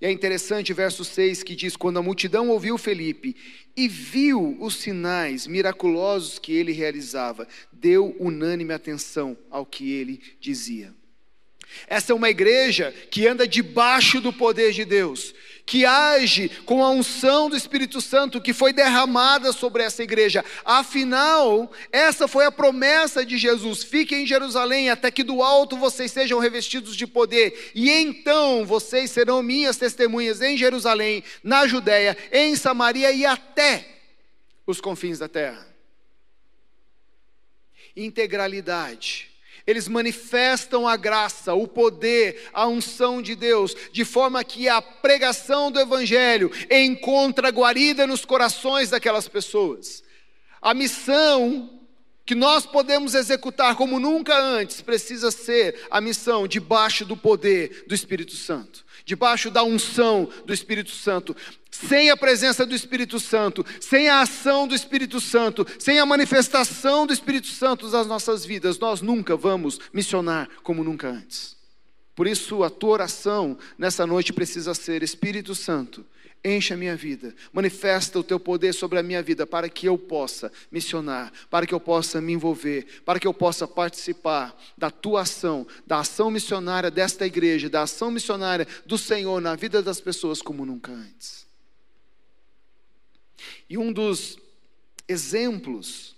E 0.00 0.06
é 0.06 0.10
interessante 0.10 0.72
o 0.72 0.74
verso 0.74 1.04
6 1.04 1.44
que 1.44 1.54
diz: 1.54 1.76
Quando 1.76 2.00
a 2.00 2.02
multidão 2.02 2.48
ouviu 2.48 2.76
Felipe 2.76 3.36
e 3.76 3.86
viu 3.86 4.56
os 4.60 4.78
sinais 4.78 5.46
miraculosos 5.46 6.40
que 6.40 6.52
ele 6.52 6.72
realizava, 6.72 7.46
deu 7.72 8.16
unânime 8.18 8.74
atenção 8.74 9.38
ao 9.48 9.64
que 9.64 9.92
ele 9.92 10.20
dizia. 10.40 10.92
Essa 11.86 12.12
é 12.12 12.14
uma 12.14 12.30
igreja 12.30 12.94
que 13.10 13.26
anda 13.26 13.46
debaixo 13.46 14.20
do 14.20 14.32
poder 14.32 14.72
de 14.72 14.84
Deus, 14.84 15.34
que 15.64 15.84
age 15.84 16.48
com 16.64 16.82
a 16.82 16.90
unção 16.90 17.48
do 17.48 17.56
Espírito 17.56 18.00
Santo 18.00 18.40
que 18.40 18.52
foi 18.52 18.72
derramada 18.72 19.52
sobre 19.52 19.82
essa 19.82 20.02
igreja. 20.02 20.44
Afinal, 20.64 21.70
essa 21.92 22.26
foi 22.26 22.46
a 22.46 22.52
promessa 22.52 23.24
de 23.24 23.36
Jesus: 23.36 23.82
fiquem 23.84 24.22
em 24.22 24.26
Jerusalém 24.26 24.90
até 24.90 25.10
que 25.10 25.22
do 25.22 25.42
alto 25.42 25.76
vocês 25.76 26.10
sejam 26.10 26.38
revestidos 26.38 26.96
de 26.96 27.06
poder, 27.06 27.70
e 27.74 27.90
então 27.90 28.64
vocês 28.64 29.10
serão 29.10 29.42
minhas 29.42 29.76
testemunhas 29.76 30.40
em 30.40 30.56
Jerusalém, 30.56 31.22
na 31.42 31.66
Judéia, 31.66 32.16
em 32.32 32.56
Samaria 32.56 33.12
e 33.12 33.24
até 33.24 33.86
os 34.66 34.80
confins 34.80 35.18
da 35.18 35.28
terra. 35.28 35.66
Integralidade 37.96 39.27
eles 39.68 39.86
manifestam 39.86 40.88
a 40.88 40.96
graça, 40.96 41.52
o 41.52 41.68
poder, 41.68 42.48
a 42.54 42.66
unção 42.66 43.20
de 43.20 43.34
Deus, 43.34 43.76
de 43.92 44.02
forma 44.02 44.42
que 44.42 44.66
a 44.66 44.80
pregação 44.80 45.70
do 45.70 45.78
Evangelho 45.78 46.50
encontra 46.70 47.50
guarida 47.50 48.06
nos 48.06 48.24
corações 48.24 48.88
daquelas 48.88 49.28
pessoas. 49.28 50.02
A 50.62 50.72
missão 50.72 51.68
que 52.24 52.34
nós 52.34 52.64
podemos 52.64 53.14
executar 53.14 53.76
como 53.76 54.00
nunca 54.00 54.38
antes 54.38 54.80
precisa 54.80 55.30
ser 55.30 55.86
a 55.90 56.00
missão 56.00 56.48
debaixo 56.48 57.04
do 57.04 57.14
poder 57.14 57.84
do 57.86 57.94
Espírito 57.94 58.36
Santo, 58.36 58.86
debaixo 59.08 59.50
da 59.50 59.64
unção 59.64 60.28
do 60.44 60.52
Espírito 60.52 60.90
Santo. 60.90 61.34
Sem 61.70 62.10
a 62.10 62.16
presença 62.16 62.66
do 62.66 62.74
Espírito 62.74 63.18
Santo, 63.18 63.64
sem 63.80 64.10
a 64.10 64.20
ação 64.20 64.68
do 64.68 64.74
Espírito 64.74 65.18
Santo, 65.18 65.66
sem 65.78 65.98
a 65.98 66.04
manifestação 66.04 67.06
do 67.06 67.12
Espírito 67.12 67.46
Santo 67.46 67.88
nas 67.88 68.06
nossas 68.06 68.44
vidas, 68.44 68.78
nós 68.78 69.00
nunca 69.00 69.34
vamos 69.34 69.80
missionar 69.94 70.46
como 70.62 70.84
nunca 70.84 71.08
antes. 71.08 71.56
Por 72.14 72.26
isso, 72.26 72.62
a 72.62 72.68
tua 72.68 72.90
oração 72.90 73.56
nessa 73.78 74.06
noite 74.06 74.30
precisa 74.30 74.74
ser: 74.74 75.02
Espírito 75.02 75.54
Santo, 75.54 76.04
enche 76.44 76.74
a 76.74 76.76
minha 76.76 76.96
vida, 76.96 77.34
manifesta 77.52 78.18
o 78.18 78.24
teu 78.24 78.38
poder 78.38 78.72
sobre 78.72 78.98
a 78.98 79.02
minha 79.02 79.22
vida, 79.22 79.46
para 79.46 79.68
que 79.68 79.88
eu 79.88 79.96
possa 79.98 80.52
missionar, 80.70 81.32
para 81.50 81.66
que 81.66 81.74
eu 81.74 81.80
possa 81.80 82.20
me 82.20 82.32
envolver, 82.32 83.02
para 83.04 83.18
que 83.18 83.26
eu 83.26 83.34
possa 83.34 83.66
participar 83.66 84.56
da 84.76 84.90
tua 84.90 85.22
ação, 85.22 85.66
da 85.86 86.00
ação 86.00 86.30
missionária 86.30 86.90
desta 86.90 87.26
igreja, 87.26 87.68
da 87.68 87.82
ação 87.82 88.10
missionária 88.10 88.66
do 88.86 88.98
Senhor 88.98 89.40
na 89.40 89.54
vida 89.54 89.82
das 89.82 90.00
pessoas 90.00 90.42
como 90.42 90.64
nunca 90.64 90.92
antes. 90.92 91.46
E 93.68 93.78
um 93.78 93.92
dos 93.92 94.38
exemplos 95.06 96.17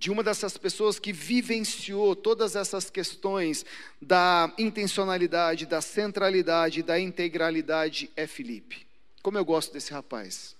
de 0.00 0.10
uma 0.10 0.24
dessas 0.24 0.56
pessoas 0.56 0.98
que 0.98 1.12
vivenciou 1.12 2.16
todas 2.16 2.56
essas 2.56 2.88
questões 2.88 3.66
da 4.00 4.50
intencionalidade, 4.56 5.66
da 5.66 5.82
centralidade, 5.82 6.82
da 6.82 6.98
integralidade 6.98 8.10
é 8.16 8.26
Felipe. 8.26 8.86
Como 9.22 9.36
eu 9.36 9.44
gosto 9.44 9.74
desse 9.74 9.92
rapaz. 9.92 10.56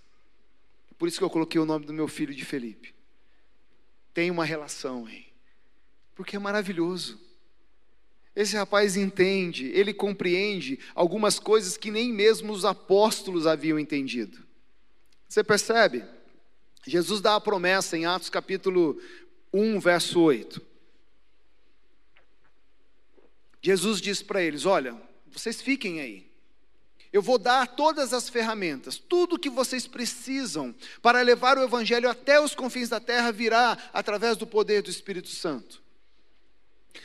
Por 0.98 1.09
isso 1.09 1.16
que 1.16 1.24
eu 1.24 1.31
coloquei 1.31 1.59
o 1.59 1.64
nome 1.64 1.87
do 1.87 1.92
meu 1.94 2.07
filho 2.07 2.35
de 2.35 2.44
Felipe. 2.44 2.94
Tem 4.12 4.31
uma 4.31 4.44
relação, 4.44 5.09
hein? 5.09 5.24
Porque 6.14 6.37
é 6.37 6.38
maravilhoso. 6.38 7.18
Esse 8.37 8.57
rapaz 8.57 8.94
entende, 8.94 9.68
ele 9.68 9.94
compreende 9.94 10.79
algumas 10.94 11.38
coisas 11.38 11.79
que 11.79 11.90
nem 11.90 12.12
mesmo 12.12 12.53
os 12.53 12.66
apóstolos 12.66 13.46
haviam 13.46 13.79
entendido. 13.79 14.46
Você 15.26 15.42
percebe? 15.42 16.05
Jesus 16.87 17.22
dá 17.22 17.37
a 17.37 17.40
promessa 17.40 17.96
em 17.96 18.05
Atos 18.05 18.29
capítulo 18.29 19.00
1, 19.53 19.81
verso 19.81 20.21
8. 20.21 20.61
Jesus 23.63 24.01
diz 24.01 24.23
para 24.23 24.43
eles: 24.43 24.65
Olha, 24.65 24.97
vocês 25.31 25.61
fiquem 25.61 26.01
aí. 26.01 26.31
Eu 27.13 27.21
vou 27.21 27.39
dar 27.39 27.67
todas 27.67 28.13
as 28.13 28.29
ferramentas, 28.29 28.97
tudo 28.97 29.39
que 29.39 29.51
vocês 29.51 29.87
precisam 29.87 30.73
para 31.03 31.23
levar 31.23 31.59
o 31.59 31.63
Evangelho 31.63 32.09
até 32.09 32.41
os 32.41 32.55
confins 32.55 32.89
da 32.89 33.01
terra 33.01 33.33
virá 33.33 33.77
através 33.93 34.37
do 34.37 34.47
poder 34.47 34.81
do 34.83 34.91
Espírito 34.91 35.29
Santo. 35.29 35.83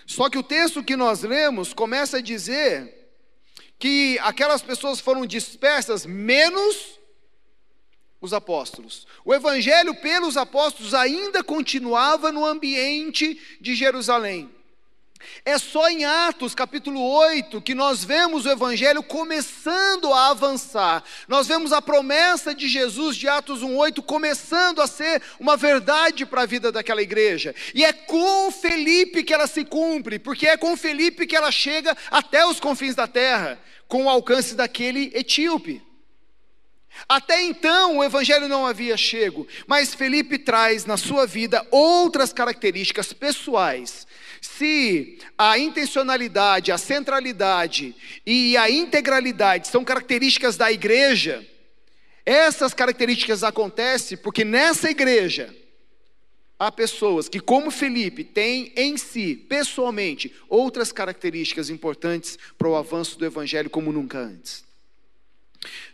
Só 0.05 0.29
que 0.29 0.38
o 0.38 0.43
texto 0.43 0.84
que 0.84 0.95
nós 0.95 1.23
lemos 1.23 1.73
começa 1.73 2.17
a 2.17 2.21
dizer 2.21 3.05
que 3.79 4.19
aquelas 4.19 4.62
pessoas 4.62 4.99
foram 4.99 5.25
dispersas, 5.25 6.05
menos 6.05 6.99
os 8.25 8.33
apóstolos. 8.33 9.07
O 9.23 9.33
evangelho 9.33 9.95
pelos 9.95 10.35
apóstolos 10.35 10.93
ainda 10.93 11.43
continuava 11.43 12.31
no 12.31 12.45
ambiente 12.45 13.39
de 13.61 13.73
Jerusalém. 13.75 14.53
É 15.43 15.57
só 15.57 15.89
em 15.89 16.05
Atos 16.05 16.53
capítulo 16.53 17.01
8 17.01 17.61
que 17.61 17.73
nós 17.73 18.03
vemos 18.03 18.45
o 18.45 18.49
Evangelho 18.49 19.01
começando 19.01 20.13
a 20.13 20.29
avançar. 20.29 21.03
Nós 21.27 21.47
vemos 21.47 21.71
a 21.71 21.81
promessa 21.81 22.53
de 22.53 22.67
Jesus 22.67 23.15
de 23.15 23.27
Atos 23.27 23.61
1,8 23.61 24.03
começando 24.03 24.81
a 24.81 24.88
ser 24.88 25.21
uma 25.39 25.57
verdade 25.57 26.25
para 26.25 26.43
a 26.43 26.45
vida 26.45 26.71
daquela 26.71 27.01
igreja. 27.01 27.55
E 27.73 27.83
é 27.83 27.93
com 27.93 28.51
Felipe 28.51 29.23
que 29.23 29.33
ela 29.33 29.47
se 29.47 29.63
cumpre, 29.63 30.19
porque 30.19 30.47
é 30.47 30.57
com 30.57 30.77
Felipe 30.77 31.25
que 31.25 31.35
ela 31.35 31.51
chega 31.51 31.95
até 32.11 32.45
os 32.45 32.59
confins 32.59 32.95
da 32.95 33.07
terra, 33.07 33.59
com 33.88 34.05
o 34.05 34.09
alcance 34.09 34.55
daquele 34.55 35.11
etíope. 35.13 35.84
Até 37.08 37.41
então 37.41 37.97
o 37.97 38.03
evangelho 38.03 38.47
não 38.47 38.65
havia 38.65 38.97
chego, 38.97 39.47
mas 39.67 39.93
Felipe 39.93 40.38
traz 40.38 40.86
na 40.86 40.97
sua 40.97 41.25
vida 41.25 41.65
outras 41.71 42.31
características 42.31 43.13
pessoais 43.13 44.08
se 44.45 45.17
a 45.38 45.58
intencionalidade, 45.58 46.71
a 46.71 46.77
centralidade 46.77 47.95
e 48.25 48.55
a 48.55 48.69
integralidade 48.69 49.67
são 49.67 49.84
características 49.84 50.55
da 50.55 50.71
igreja, 50.71 51.45
essas 52.25 52.73
características 52.73 53.43
acontecem 53.43 54.17
porque 54.17 54.43
nessa 54.43 54.89
igreja 54.89 55.55
há 56.58 56.71
pessoas 56.71 57.29
que, 57.29 57.39
como 57.39 57.69
Felipe, 57.69 58.23
têm 58.23 58.71
em 58.75 58.97
si, 58.97 59.36
pessoalmente, 59.36 60.34
outras 60.49 60.91
características 60.91 61.69
importantes 61.69 62.39
para 62.58 62.67
o 62.67 62.75
avanço 62.75 63.19
do 63.19 63.25
evangelho 63.25 63.69
como 63.69 63.91
nunca 63.91 64.17
antes. 64.17 64.64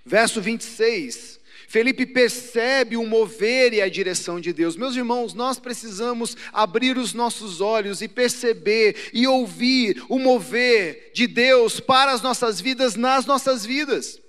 Verso 0.05 0.41
26 0.41 1.41
Felipe 1.71 2.05
percebe 2.05 2.97
o 2.97 3.05
mover 3.05 3.71
e 3.71 3.81
a 3.81 3.87
direção 3.87 4.41
de 4.41 4.51
Deus. 4.51 4.75
Meus 4.75 4.93
irmãos, 4.93 5.33
nós 5.33 5.57
precisamos 5.57 6.35
abrir 6.51 6.97
os 6.97 7.13
nossos 7.13 7.61
olhos 7.61 8.01
e 8.01 8.09
perceber 8.09 9.09
e 9.13 9.25
ouvir 9.25 10.03
o 10.09 10.19
mover 10.19 11.11
de 11.13 11.27
Deus 11.27 11.79
para 11.79 12.11
as 12.11 12.21
nossas 12.21 12.59
vidas, 12.59 12.95
nas 12.95 13.25
nossas 13.25 13.65
vidas. 13.65 14.19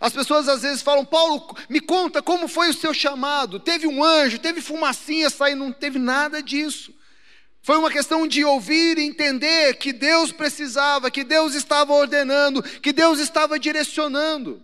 As 0.00 0.12
pessoas 0.12 0.48
às 0.48 0.62
vezes 0.62 0.82
falam, 0.82 1.04
Paulo, 1.04 1.56
me 1.68 1.78
conta 1.78 2.20
como 2.20 2.48
foi 2.48 2.70
o 2.70 2.74
seu 2.74 2.92
chamado. 2.92 3.60
Teve 3.60 3.86
um 3.86 4.02
anjo, 4.02 4.40
teve 4.40 4.60
fumacinha 4.60 5.30
saindo, 5.30 5.64
não 5.64 5.72
teve 5.72 6.00
nada 6.00 6.42
disso. 6.42 6.92
Foi 7.62 7.76
uma 7.76 7.92
questão 7.92 8.26
de 8.26 8.44
ouvir 8.44 8.98
e 8.98 9.04
entender 9.04 9.74
que 9.74 9.92
Deus 9.92 10.32
precisava, 10.32 11.12
que 11.12 11.22
Deus 11.22 11.54
estava 11.54 11.92
ordenando, 11.92 12.60
que 12.60 12.92
Deus 12.92 13.20
estava 13.20 13.56
direcionando. 13.56 14.60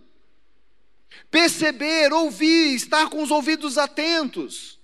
Perceber, 1.29 2.11
ouvir, 2.11 2.73
estar 2.75 3.09
com 3.09 3.21
os 3.21 3.29
ouvidos 3.29 3.77
atentos, 3.77 4.79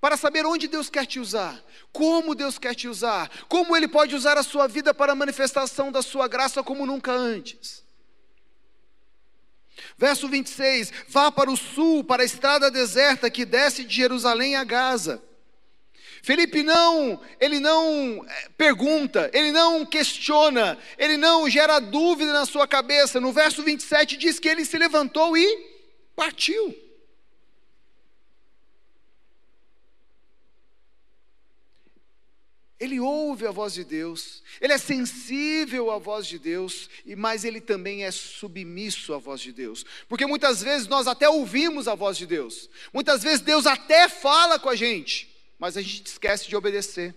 para 0.00 0.16
saber 0.16 0.46
onde 0.46 0.66
Deus 0.66 0.88
quer 0.88 1.06
te 1.06 1.20
usar, 1.20 1.62
como 1.92 2.34
Deus 2.34 2.58
quer 2.58 2.74
te 2.74 2.88
usar, 2.88 3.30
como 3.48 3.76
Ele 3.76 3.86
pode 3.86 4.14
usar 4.14 4.38
a 4.38 4.42
sua 4.42 4.66
vida 4.66 4.94
para 4.94 5.12
a 5.12 5.16
manifestação 5.16 5.92
da 5.92 6.02
sua 6.02 6.26
graça 6.26 6.62
como 6.62 6.86
nunca 6.86 7.12
antes. 7.12 7.84
Verso 9.96 10.28
26: 10.28 10.92
Vá 11.08 11.30
para 11.30 11.50
o 11.50 11.56
sul, 11.56 12.02
para 12.02 12.22
a 12.22 12.26
estrada 12.26 12.70
deserta 12.70 13.30
que 13.30 13.44
desce 13.44 13.84
de 13.84 13.94
Jerusalém 13.94 14.56
a 14.56 14.64
Gaza. 14.64 15.22
Felipe 16.22 16.62
não, 16.62 17.20
ele 17.40 17.58
não 17.60 18.24
eh, 18.28 18.48
pergunta, 18.56 19.30
ele 19.32 19.50
não 19.52 19.86
questiona, 19.86 20.78
ele 20.98 21.16
não 21.16 21.48
gera 21.48 21.80
dúvida 21.80 22.32
na 22.32 22.44
sua 22.44 22.68
cabeça. 22.68 23.20
No 23.20 23.32
verso 23.32 23.62
27 23.62 24.16
diz 24.16 24.38
que 24.38 24.48
ele 24.48 24.64
se 24.64 24.76
levantou 24.76 25.36
e 25.36 25.70
partiu. 26.14 26.74
Ele 32.78 32.98
ouve 32.98 33.46
a 33.46 33.50
voz 33.50 33.74
de 33.74 33.84
Deus, 33.84 34.42
ele 34.58 34.72
é 34.72 34.78
sensível 34.78 35.90
à 35.90 35.98
voz 35.98 36.26
de 36.26 36.38
Deus, 36.38 36.88
mas 37.14 37.44
ele 37.44 37.60
também 37.60 38.04
é 38.04 38.10
submisso 38.10 39.12
à 39.12 39.18
voz 39.18 39.42
de 39.42 39.52
Deus. 39.52 39.84
Porque 40.08 40.24
muitas 40.24 40.62
vezes 40.62 40.88
nós 40.88 41.06
até 41.06 41.28
ouvimos 41.28 41.86
a 41.86 41.94
voz 41.94 42.16
de 42.16 42.24
Deus, 42.24 42.70
muitas 42.90 43.22
vezes 43.22 43.42
Deus 43.42 43.66
até 43.66 44.08
fala 44.08 44.58
com 44.58 44.70
a 44.70 44.74
gente, 44.74 45.29
mas 45.60 45.76
a 45.76 45.82
gente 45.82 46.06
esquece 46.06 46.48
de 46.48 46.56
obedecer. 46.56 47.14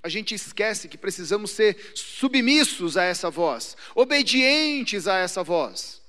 A 0.00 0.08
gente 0.08 0.32
esquece 0.32 0.86
que 0.86 0.96
precisamos 0.96 1.50
ser 1.50 1.76
submissos 1.94 2.96
a 2.96 3.02
essa 3.02 3.30
voz, 3.30 3.76
obedientes 3.94 5.08
a 5.08 5.16
essa 5.16 5.42
voz. 5.42 6.00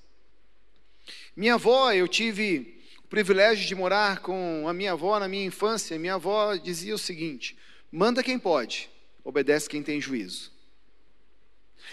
Minha 1.35 1.55
avó, 1.55 1.91
eu 1.91 2.07
tive 2.07 2.79
o 3.03 3.07
privilégio 3.07 3.65
de 3.65 3.73
morar 3.73 4.19
com 4.19 4.67
a 4.67 4.73
minha 4.73 4.91
avó 4.91 5.19
na 5.19 5.27
minha 5.27 5.45
infância. 5.45 5.97
Minha 5.97 6.15
avó 6.15 6.55
dizia 6.55 6.93
o 6.93 6.99
seguinte: 6.99 7.57
manda 7.91 8.21
quem 8.21 8.37
pode, 8.37 8.89
obedece 9.23 9.67
quem 9.67 9.81
tem 9.81 9.99
juízo. 9.99 10.51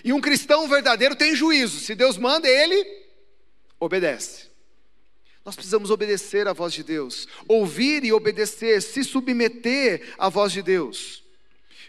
E 0.05 0.13
um 0.13 0.21
cristão 0.21 0.69
verdadeiro 0.69 1.17
tem 1.17 1.35
juízo. 1.35 1.81
Se 1.81 1.95
Deus 1.95 2.19
manda, 2.19 2.47
ele 2.47 3.05
obedece. 3.81 4.52
Nós 5.45 5.57
precisamos 5.57 5.91
obedecer 5.91 6.47
à 6.47 6.53
voz 6.53 6.73
de 6.73 6.85
Deus, 6.85 7.27
ouvir 7.49 8.05
e 8.05 8.13
obedecer, 8.13 8.81
se 8.81 9.03
submeter 9.03 10.15
à 10.17 10.29
voz 10.29 10.53
de 10.53 10.63
Deus. 10.63 11.23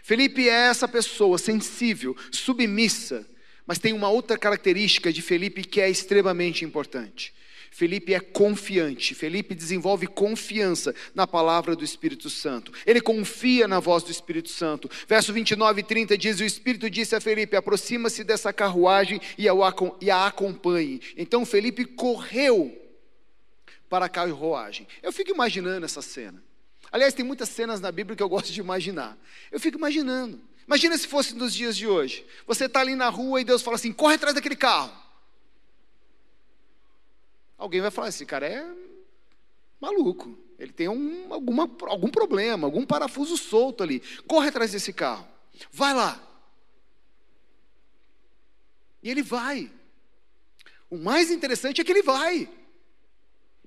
Felipe 0.02 0.48
é 0.48 0.68
essa 0.68 0.88
pessoa 0.88 1.38
sensível, 1.38 2.16
submissa, 2.32 3.24
mas 3.66 3.78
tem 3.78 3.92
uma 3.92 4.10
outra 4.10 4.36
característica 4.36 5.12
de 5.12 5.22
Felipe 5.22 5.64
que 5.64 5.80
é 5.80 5.88
extremamente 5.88 6.64
importante. 6.64 7.32
Felipe 7.70 8.14
é 8.14 8.20
confiante, 8.20 9.14
Felipe 9.16 9.54
desenvolve 9.54 10.06
confiança 10.06 10.94
na 11.12 11.26
palavra 11.26 11.74
do 11.74 11.84
Espírito 11.84 12.30
Santo. 12.30 12.72
Ele 12.86 13.00
confia 13.00 13.66
na 13.66 13.80
voz 13.80 14.04
do 14.04 14.12
Espírito 14.12 14.48
Santo. 14.48 14.88
Verso 15.08 15.32
29 15.32 15.80
e 15.80 15.82
30 15.82 16.18
diz: 16.18 16.38
O 16.38 16.44
Espírito 16.44 16.88
disse 16.88 17.16
a 17.16 17.20
Felipe: 17.20 17.56
aproxima-se 17.56 18.22
dessa 18.22 18.52
carruagem 18.52 19.20
e 19.36 19.48
a 19.48 20.26
acompanhe. 20.26 21.00
Então 21.16 21.44
Felipe 21.44 21.84
correu 21.84 22.83
para 23.94 24.06
a 24.06 24.08
carruagem. 24.08 24.88
Eu 25.00 25.12
fico 25.12 25.30
imaginando 25.30 25.86
essa 25.86 26.02
cena. 26.02 26.42
Aliás, 26.90 27.14
tem 27.14 27.24
muitas 27.24 27.48
cenas 27.48 27.80
na 27.80 27.92
Bíblia 27.92 28.16
que 28.16 28.22
eu 28.24 28.28
gosto 28.28 28.52
de 28.52 28.58
imaginar. 28.58 29.16
Eu 29.52 29.60
fico 29.60 29.78
imaginando. 29.78 30.40
Imagina 30.66 30.98
se 30.98 31.06
fosse 31.06 31.32
nos 31.32 31.54
dias 31.54 31.76
de 31.76 31.86
hoje. 31.86 32.26
Você 32.44 32.64
está 32.64 32.80
ali 32.80 32.96
na 32.96 33.08
rua 33.08 33.40
e 33.40 33.44
Deus 33.44 33.62
fala 33.62 33.76
assim: 33.76 33.92
corre 33.92 34.16
atrás 34.16 34.34
daquele 34.34 34.56
carro. 34.56 34.92
Alguém 37.56 37.80
vai 37.80 37.92
falar: 37.92 38.08
esse 38.08 38.26
cara 38.26 38.48
é 38.48 38.66
maluco. 39.80 40.36
Ele 40.58 40.72
tem 40.72 40.88
um, 40.88 41.32
alguma, 41.32 41.70
algum 41.82 42.08
problema, 42.08 42.66
algum 42.66 42.84
parafuso 42.84 43.36
solto 43.36 43.84
ali. 43.84 44.00
Corre 44.26 44.48
atrás 44.48 44.72
desse 44.72 44.92
carro. 44.92 45.24
Vai 45.70 45.94
lá. 45.94 46.20
E 49.00 49.08
ele 49.08 49.22
vai. 49.22 49.70
O 50.90 50.98
mais 50.98 51.30
interessante 51.30 51.80
é 51.80 51.84
que 51.84 51.92
ele 51.92 52.02
vai. 52.02 52.50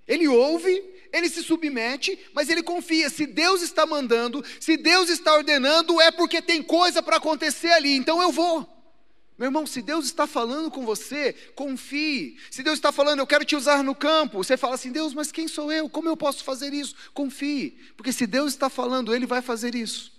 Ele 0.07 0.27
ouve, 0.27 0.83
ele 1.11 1.29
se 1.29 1.43
submete, 1.43 2.17
mas 2.33 2.49
ele 2.49 2.63
confia. 2.63 3.09
Se 3.09 3.25
Deus 3.25 3.61
está 3.61 3.85
mandando, 3.85 4.43
se 4.59 4.77
Deus 4.77 5.09
está 5.09 5.33
ordenando, 5.33 5.99
é 5.99 6.11
porque 6.11 6.41
tem 6.41 6.63
coisa 6.63 7.01
para 7.01 7.17
acontecer 7.17 7.71
ali, 7.71 7.95
então 7.95 8.21
eu 8.21 8.31
vou. 8.31 8.77
Meu 9.37 9.47
irmão, 9.47 9.67
se 9.67 9.83
Deus 9.83 10.05
está 10.05 10.25
falando 10.25 10.71
com 10.71 10.83
você, 10.83 11.33
confie. 11.53 12.37
Se 12.49 12.63
Deus 12.63 12.79
está 12.79 12.91
falando, 12.91 13.19
eu 13.19 13.27
quero 13.27 13.45
te 13.45 13.55
usar 13.55 13.83
no 13.83 13.93
campo, 13.93 14.43
você 14.43 14.57
fala 14.57 14.73
assim: 14.73 14.91
Deus, 14.91 15.13
mas 15.13 15.31
quem 15.31 15.47
sou 15.47 15.71
eu? 15.71 15.87
Como 15.87 16.09
eu 16.09 16.17
posso 16.17 16.43
fazer 16.43 16.73
isso? 16.73 16.95
Confie, 17.13 17.77
porque 17.95 18.11
se 18.11 18.25
Deus 18.25 18.53
está 18.53 18.67
falando, 18.67 19.13
Ele 19.13 19.27
vai 19.27 19.43
fazer 19.43 19.75
isso. 19.75 20.16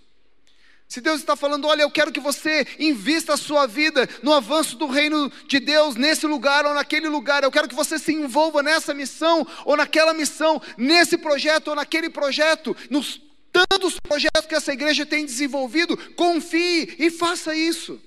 Se 0.88 1.02
Deus 1.02 1.20
está 1.20 1.36
falando, 1.36 1.66
olha, 1.66 1.82
eu 1.82 1.90
quero 1.90 2.10
que 2.10 2.18
você 2.18 2.66
invista 2.78 3.34
a 3.34 3.36
sua 3.36 3.66
vida 3.66 4.08
no 4.22 4.32
avanço 4.32 4.74
do 4.74 4.86
reino 4.86 5.30
de 5.46 5.60
Deus, 5.60 5.96
nesse 5.96 6.26
lugar 6.26 6.64
ou 6.64 6.72
naquele 6.72 7.08
lugar, 7.08 7.44
eu 7.44 7.50
quero 7.50 7.68
que 7.68 7.74
você 7.74 7.98
se 7.98 8.10
envolva 8.14 8.62
nessa 8.62 8.94
missão 8.94 9.46
ou 9.66 9.76
naquela 9.76 10.14
missão, 10.14 10.62
nesse 10.78 11.18
projeto 11.18 11.68
ou 11.68 11.74
naquele 11.74 12.08
projeto, 12.08 12.74
nos 12.88 13.20
tantos 13.52 14.00
projetos 14.00 14.46
que 14.46 14.54
essa 14.54 14.72
igreja 14.72 15.04
tem 15.04 15.26
desenvolvido, 15.26 15.94
confie 16.14 16.96
e 16.98 17.10
faça 17.10 17.54
isso. 17.54 18.00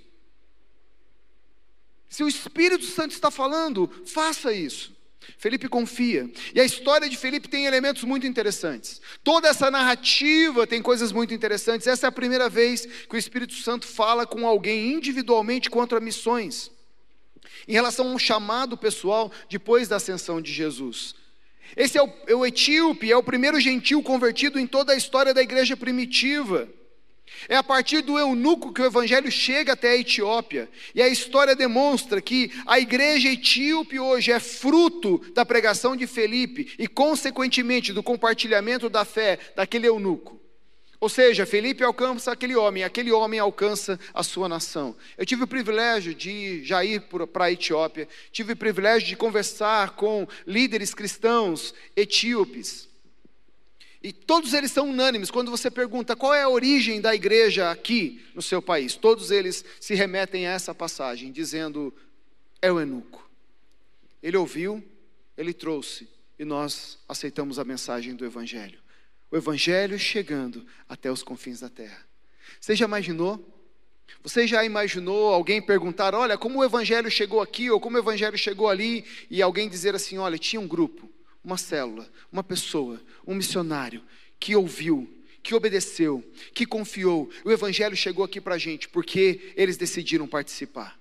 Se 2.10 2.24
o 2.24 2.28
Espírito 2.28 2.86
Santo 2.86 3.12
está 3.12 3.30
falando, 3.30 3.88
faça 4.08 4.52
isso. 4.52 4.92
Felipe 5.38 5.68
confia. 5.68 6.30
E 6.54 6.60
a 6.60 6.66
história 6.66 7.10
de 7.10 7.18
Felipe 7.18 7.48
tem 7.48 7.66
elementos 7.66 8.04
muito 8.04 8.26
interessantes. 8.26 9.02
Toda 9.24 9.48
essa 9.48 9.70
narrativa 9.70 10.66
tem 10.66 10.82
coisas 10.82 11.12
muito 11.12 11.34
interessantes. 11.34 11.88
Essa 11.88 12.08
é 12.08 12.10
a 12.10 12.12
primeira 12.12 12.50
vez 12.50 12.86
que 12.86 13.16
o 13.16 13.18
Espírito 13.18 13.54
Santo 13.54 13.88
fala 13.88 14.26
com 14.26 14.48
alguém 14.48 14.94
individualmente 14.94 15.70
contra 15.70 16.00
missões. 16.00 16.72
Em 17.68 17.74
relação 17.74 18.08
a 18.08 18.14
um 18.14 18.20
chamado 18.20 18.78
pessoal 18.78 19.32
depois 19.50 19.88
da 19.88 19.98
ascensão 19.98 20.42
de 20.42 20.52
Jesus. 20.52 21.16
Esse 21.76 21.98
é 21.98 22.04
o, 22.04 22.14
é 22.28 22.36
o 22.36 22.46
etíope, 22.46 23.12
é 23.12 23.16
o 23.16 23.24
primeiro 23.24 23.60
gentil 23.60 24.02
convertido 24.04 24.60
em 24.60 24.68
toda 24.68 24.94
a 24.94 24.98
história 24.98 25.34
da 25.34 25.42
igreja 25.42 25.78
primitiva. 25.78 26.68
É 27.50 27.56
a 27.56 27.64
partir 27.64 28.02
do 28.02 28.18
eunuco 28.18 28.74
que 28.74 28.82
o 28.82 28.86
evangelho 28.86 29.32
chega 29.32 29.74
até 29.74 29.92
a 29.92 29.98
Etiópia. 29.98 30.70
E 30.94 31.02
a 31.02 31.08
história 31.08 31.56
demonstra 31.56 32.22
que 32.22 32.52
a 32.66 32.80
igreja 32.80 33.30
etíope 33.30 34.00
hoje 34.00 34.32
é 34.32 34.40
fruto 34.40 35.20
da 35.34 35.46
pregação 35.46 35.96
de 35.96 36.08
Felipe 36.08 36.74
e, 36.78 36.88
consequentemente, 36.88 37.94
do 37.94 38.04
compartilhamento 38.04 38.90
da 38.90 39.04
fé 39.04 39.40
daquele 39.56 39.88
eunuco. 39.88 40.40
Ou 41.02 41.10
seja, 41.10 41.48
Felipe 41.48 41.84
alcança 41.84 42.32
aquele 42.32 42.56
homem, 42.56 42.84
aquele 42.84 43.12
homem 43.12 43.40
alcança 43.40 44.00
a 44.14 44.22
sua 44.22 44.48
nação. 44.48 44.96
Eu 45.18 45.26
tive 45.26 45.44
o 45.44 45.48
privilégio 45.48 46.14
de 46.14 46.64
já 46.64 46.86
ir 46.86 47.02
para 47.02 47.46
a 47.46 47.52
Etiópia, 47.52 48.08
tive 48.32 48.54
o 48.54 48.56
privilégio 48.58 49.08
de 49.08 49.16
conversar 49.16 49.96
com 49.96 50.28
líderes 50.46 50.94
cristãos 50.94 51.74
etíopes. 51.96 52.91
E 54.04 54.12
todos 54.12 54.54
eles 54.54 54.72
são 54.72 54.90
unânimes. 54.90 55.30
Quando 55.30 55.52
você 55.52 55.70
pergunta 55.70 56.16
qual 56.16 56.34
é 56.34 56.42
a 56.42 56.50
origem 56.50 57.00
da 57.00 57.14
igreja 57.14 57.70
aqui 57.70 58.24
no 58.34 58.42
seu 58.42 58.62
país, 58.62 58.96
todos 58.96 59.30
eles 59.30 59.64
se 59.80 59.94
remetem 59.94 60.48
a 60.48 60.52
essa 60.52 60.74
passagem, 60.74 61.32
dizendo: 61.32 61.94
é 62.62 62.72
o 62.72 62.80
eunuco. 62.80 63.30
Ele 64.22 64.38
ouviu, 64.38 64.84
ele 65.38 65.54
trouxe, 65.54 66.08
e 66.38 66.46
nós 66.46 66.98
aceitamos 67.08 67.60
a 67.60 67.64
mensagem 67.64 68.16
do 68.16 68.26
Evangelho. 68.26 68.80
O 69.30 69.38
Evangelho 69.38 69.98
chegando 70.00 70.66
até 70.90 71.12
os 71.12 71.22
confins 71.22 71.60
da 71.60 71.70
terra. 71.70 72.06
Você 72.60 72.76
já 72.76 72.86
imaginou? 72.86 73.48
Você 74.24 74.48
já 74.48 74.66
imaginou 74.66 75.32
alguém 75.32 75.62
perguntar: 75.62 76.16
olha, 76.16 76.40
como 76.40 76.60
o 76.60 76.64
Evangelho 76.64 77.10
chegou 77.12 77.40
aqui, 77.40 77.70
ou 77.70 77.80
como 77.80 77.98
o 77.98 78.00
Evangelho 78.00 78.38
chegou 78.38 78.68
ali, 78.68 79.06
e 79.30 79.44
alguém 79.44 79.70
dizer 79.70 79.94
assim: 79.94 80.18
olha, 80.18 80.40
tinha 80.40 80.60
um 80.60 80.68
grupo 80.68 81.08
uma 81.44 81.58
célula, 81.58 82.10
uma 82.32 82.44
pessoa, 82.44 83.02
um 83.26 83.36
missionário 83.36 84.04
que 84.40 84.56
ouviu, 84.56 85.10
que 85.42 85.56
obedeceu, 85.56 86.24
que 86.54 86.66
confiou. 86.66 87.30
O 87.44 87.52
Evangelho 87.52 87.96
chegou 87.96 88.24
aqui 88.24 88.40
para 88.40 88.56
a 88.56 88.60
gente 88.60 88.88
porque 88.88 89.54
eles 89.56 89.78
decidiram 89.78 90.28
participar. 90.28 91.00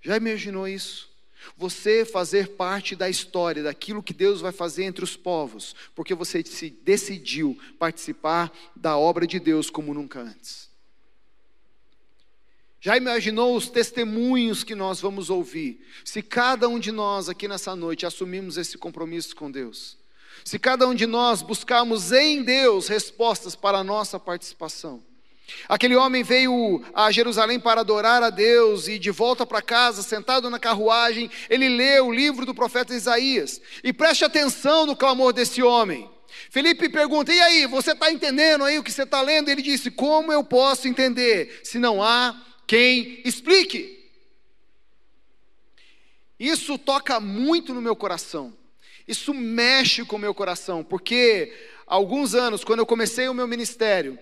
Já 0.00 0.16
imaginou 0.16 0.66
isso? 0.66 1.10
Você 1.56 2.04
fazer 2.04 2.48
parte 2.48 2.94
da 2.94 3.08
história, 3.08 3.62
daquilo 3.62 4.02
que 4.02 4.12
Deus 4.12 4.40
vai 4.40 4.52
fazer 4.52 4.84
entre 4.84 5.04
os 5.04 5.16
povos, 5.16 5.74
porque 5.94 6.14
você 6.14 6.42
se 6.44 6.70
decidiu 6.70 7.58
participar 7.78 8.52
da 8.76 8.96
obra 8.96 9.26
de 9.26 9.38
Deus 9.38 9.70
como 9.70 9.94
nunca 9.94 10.20
antes. 10.20 10.69
Já 12.82 12.96
imaginou 12.96 13.54
os 13.54 13.68
testemunhos 13.68 14.64
que 14.64 14.74
nós 14.74 15.00
vamos 15.00 15.28
ouvir? 15.28 15.86
Se 16.02 16.22
cada 16.22 16.66
um 16.66 16.78
de 16.78 16.90
nós 16.90 17.28
aqui 17.28 17.46
nessa 17.46 17.76
noite 17.76 18.06
assumirmos 18.06 18.56
esse 18.56 18.78
compromisso 18.78 19.36
com 19.36 19.50
Deus. 19.50 19.98
se 20.42 20.58
cada 20.58 20.88
um 20.88 20.94
de 20.94 21.06
nós 21.06 21.42
buscarmos 21.42 22.12
em 22.12 22.42
Deus 22.42 22.88
respostas 22.88 23.54
para 23.54 23.78
a 23.78 23.84
nossa 23.84 24.18
participação. 24.18 25.02
Aquele 25.68 25.94
homem 25.94 26.22
veio 26.22 26.82
a 26.94 27.10
Jerusalém 27.10 27.60
para 27.60 27.82
adorar 27.82 28.22
a 28.22 28.30
Deus 28.30 28.88
e 28.88 28.98
de 28.98 29.10
volta 29.10 29.44
para 29.44 29.60
casa, 29.60 30.02
sentado 30.02 30.48
na 30.48 30.58
carruagem, 30.58 31.30
ele 31.50 31.68
lê 31.68 32.00
o 32.00 32.10
livro 32.10 32.46
do 32.46 32.54
profeta 32.54 32.94
Isaías. 32.94 33.60
E 33.84 33.92
preste 33.92 34.24
atenção 34.24 34.86
no 34.86 34.96
clamor 34.96 35.34
desse 35.34 35.62
homem. 35.62 36.08
Felipe 36.48 36.88
pergunta: 36.88 37.34
E 37.34 37.40
aí, 37.40 37.66
você 37.66 37.92
está 37.92 38.10
entendendo 38.10 38.64
aí 38.64 38.78
o 38.78 38.82
que 38.82 38.92
você 38.92 39.02
está 39.02 39.20
lendo? 39.20 39.50
Ele 39.50 39.60
disse: 39.60 39.90
Como 39.90 40.32
eu 40.32 40.42
posso 40.42 40.88
entender 40.88 41.60
se 41.64 41.78
não 41.78 42.02
há 42.02 42.34
quem 42.70 43.20
explique? 43.24 43.98
Isso 46.38 46.78
toca 46.78 47.18
muito 47.18 47.74
no 47.74 47.82
meu 47.82 47.96
coração. 47.96 48.56
Isso 49.08 49.34
mexe 49.34 50.04
com 50.04 50.14
o 50.14 50.18
meu 50.20 50.32
coração, 50.32 50.84
porque 50.84 51.52
há 51.84 51.96
alguns 51.96 52.32
anos, 52.32 52.62
quando 52.62 52.78
eu 52.78 52.86
comecei 52.86 53.28
o 53.28 53.34
meu 53.34 53.48
ministério, 53.48 54.16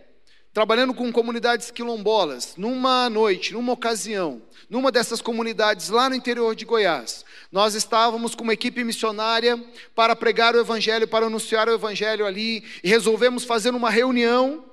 trabalhando 0.50 0.94
com 0.94 1.12
comunidades 1.12 1.70
quilombolas, 1.70 2.54
numa 2.56 3.10
noite, 3.10 3.52
numa 3.52 3.74
ocasião, 3.74 4.40
numa 4.70 4.90
dessas 4.90 5.20
comunidades 5.20 5.90
lá 5.90 6.08
no 6.08 6.16
interior 6.16 6.56
de 6.56 6.64
Goiás, 6.64 7.26
nós 7.52 7.74
estávamos 7.74 8.34
com 8.34 8.44
uma 8.44 8.54
equipe 8.54 8.82
missionária 8.82 9.62
para 9.94 10.16
pregar 10.16 10.54
o 10.54 10.60
Evangelho, 10.60 11.06
para 11.06 11.26
anunciar 11.26 11.68
o 11.68 11.74
Evangelho 11.74 12.24
ali, 12.24 12.64
e 12.82 12.88
resolvemos 12.88 13.44
fazer 13.44 13.74
uma 13.74 13.90
reunião 13.90 14.64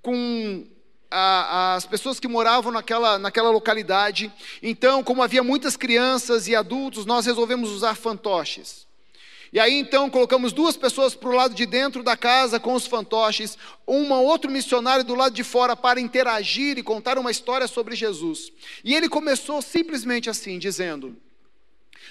com 0.00 0.64
as 1.10 1.86
pessoas 1.86 2.20
que 2.20 2.28
moravam 2.28 2.72
naquela, 2.72 3.18
naquela 3.18 3.50
localidade. 3.50 4.32
Então, 4.62 5.02
como 5.02 5.22
havia 5.22 5.42
muitas 5.42 5.76
crianças 5.76 6.48
e 6.48 6.54
adultos, 6.54 7.06
nós 7.06 7.26
resolvemos 7.26 7.70
usar 7.70 7.94
fantoches. 7.94 8.86
E 9.52 9.58
aí 9.58 9.74
então 9.74 10.10
colocamos 10.10 10.52
duas 10.52 10.76
pessoas 10.76 11.14
para 11.14 11.28
o 11.28 11.34
lado 11.34 11.54
de 11.54 11.64
dentro 11.64 12.02
da 12.02 12.16
casa 12.16 12.60
com 12.60 12.74
os 12.74 12.86
fantoches, 12.86 13.56
um 13.86 14.12
outro 14.12 14.50
missionário 14.50 15.04
do 15.04 15.14
lado 15.14 15.34
de 15.34 15.42
fora 15.42 15.74
para 15.74 16.00
interagir 16.00 16.76
e 16.76 16.82
contar 16.82 17.18
uma 17.18 17.30
história 17.30 17.66
sobre 17.66 17.96
Jesus. 17.96 18.52
E 18.84 18.94
ele 18.94 19.08
começou 19.08 19.62
simplesmente 19.62 20.28
assim, 20.28 20.58
dizendo: 20.58 21.16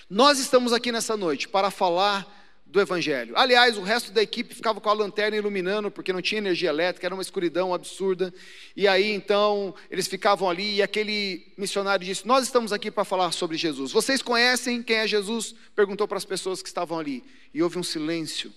Nós 0.10 0.40
estamos 0.40 0.74
aqui 0.74 0.92
nessa 0.92 1.16
noite 1.16 1.48
para 1.48 1.70
falar 1.70 2.37
do 2.70 2.82
Evangelho. 2.82 3.34
Aliás, 3.38 3.78
o 3.78 3.82
resto 3.82 4.12
da 4.12 4.22
equipe 4.22 4.54
ficava 4.54 4.82
com 4.82 4.90
a 4.90 4.94
lanterna 4.94 5.38
iluminando, 5.38 5.90
porque 5.90 6.12
não 6.12 6.22
tinha 6.22 6.40
energia 6.40 6.70
elétrica, 6.70 7.08
era 7.08 7.16
uma 7.16 7.22
escuridão 7.22 7.74
absurda. 7.74 8.34
E 8.76 8.88
aí 8.88 9.12
então 9.12 9.74
eles 9.90 10.08
ficavam 10.08 10.50
ali 10.50 10.76
e 10.76 10.82
aquele 10.82 11.54
missionário 11.58 12.06
disse: 12.06 12.28
Nós 12.28 12.44
estamos 12.44 12.74
aqui 12.74 12.92
para 12.92 13.06
falar 13.06 13.32
sobre 13.32 13.58
Jesus. 13.58 13.92
Vocês 13.92 14.22
conhecem 14.22 14.84
quem 14.84 14.98
é 14.98 15.08
Jesus? 15.08 15.56
Perguntou 15.76 16.08
para 16.08 16.18
as 16.18 16.26
pessoas 16.26 16.62
que 16.62 16.68
estavam 16.68 17.00
ali. 17.00 17.24
E 17.54 17.64
houve 17.64 17.80
um 17.80 17.84
silêncio 17.84 18.54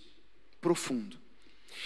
profundo. 0.60 1.16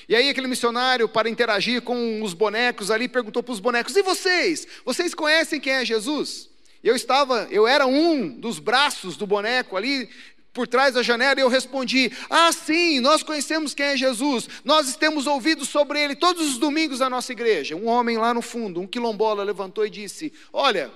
E 0.09 0.17
aí 0.17 0.29
aquele 0.29 0.49
missionário, 0.49 1.09
para 1.09 1.29
interagir 1.29 1.83
com 1.83 2.23
os 2.23 2.33
bonecos 2.33 2.91
ali, 2.91 3.07
perguntou 3.07 3.43
para 3.43 3.53
os 3.53 3.61
bonecos: 3.61 3.95
E 3.97 4.03
vocês? 4.03 4.67
Vocês 4.85 5.15
conhecem 5.15 5.61
quem 5.61 5.75
é 5.75 5.85
Jesus? 5.85 6.49
Eu 6.83 6.95
estava, 6.95 7.49
eu 7.51 7.67
era 7.67 7.87
um 7.87 8.29
dos 8.29 8.59
braços 8.59 9.17
do 9.17 9.27
boneco 9.27 9.75
ali, 9.75 10.07
por 10.55 10.69
trás 10.69 10.95
da 10.95 11.03
janela 11.03 11.41
e 11.41 11.43
eu 11.43 11.49
respondi: 11.49 12.11
Ah, 12.31 12.53
sim, 12.53 13.01
nós 13.01 13.23
conhecemos 13.23 13.75
quem 13.75 13.87
é 13.87 13.97
Jesus, 13.97 14.49
nós 14.65 14.97
temos 14.97 15.27
ouvido 15.27 15.67
sobre 15.67 16.03
ele 16.03 16.15
todos 16.15 16.49
os 16.49 16.59
domingos 16.59 17.01
na 17.01 17.11
nossa 17.11 17.33
igreja. 17.33 17.77
Um 17.77 17.89
homem 17.89 18.17
lá 18.17 18.33
no 18.33 18.41
fundo, 18.41 18.81
um 18.81 18.87
quilombola, 18.87 19.43
levantou 19.43 19.85
e 19.85 19.91
disse: 19.91 20.33
Olha, 20.53 20.91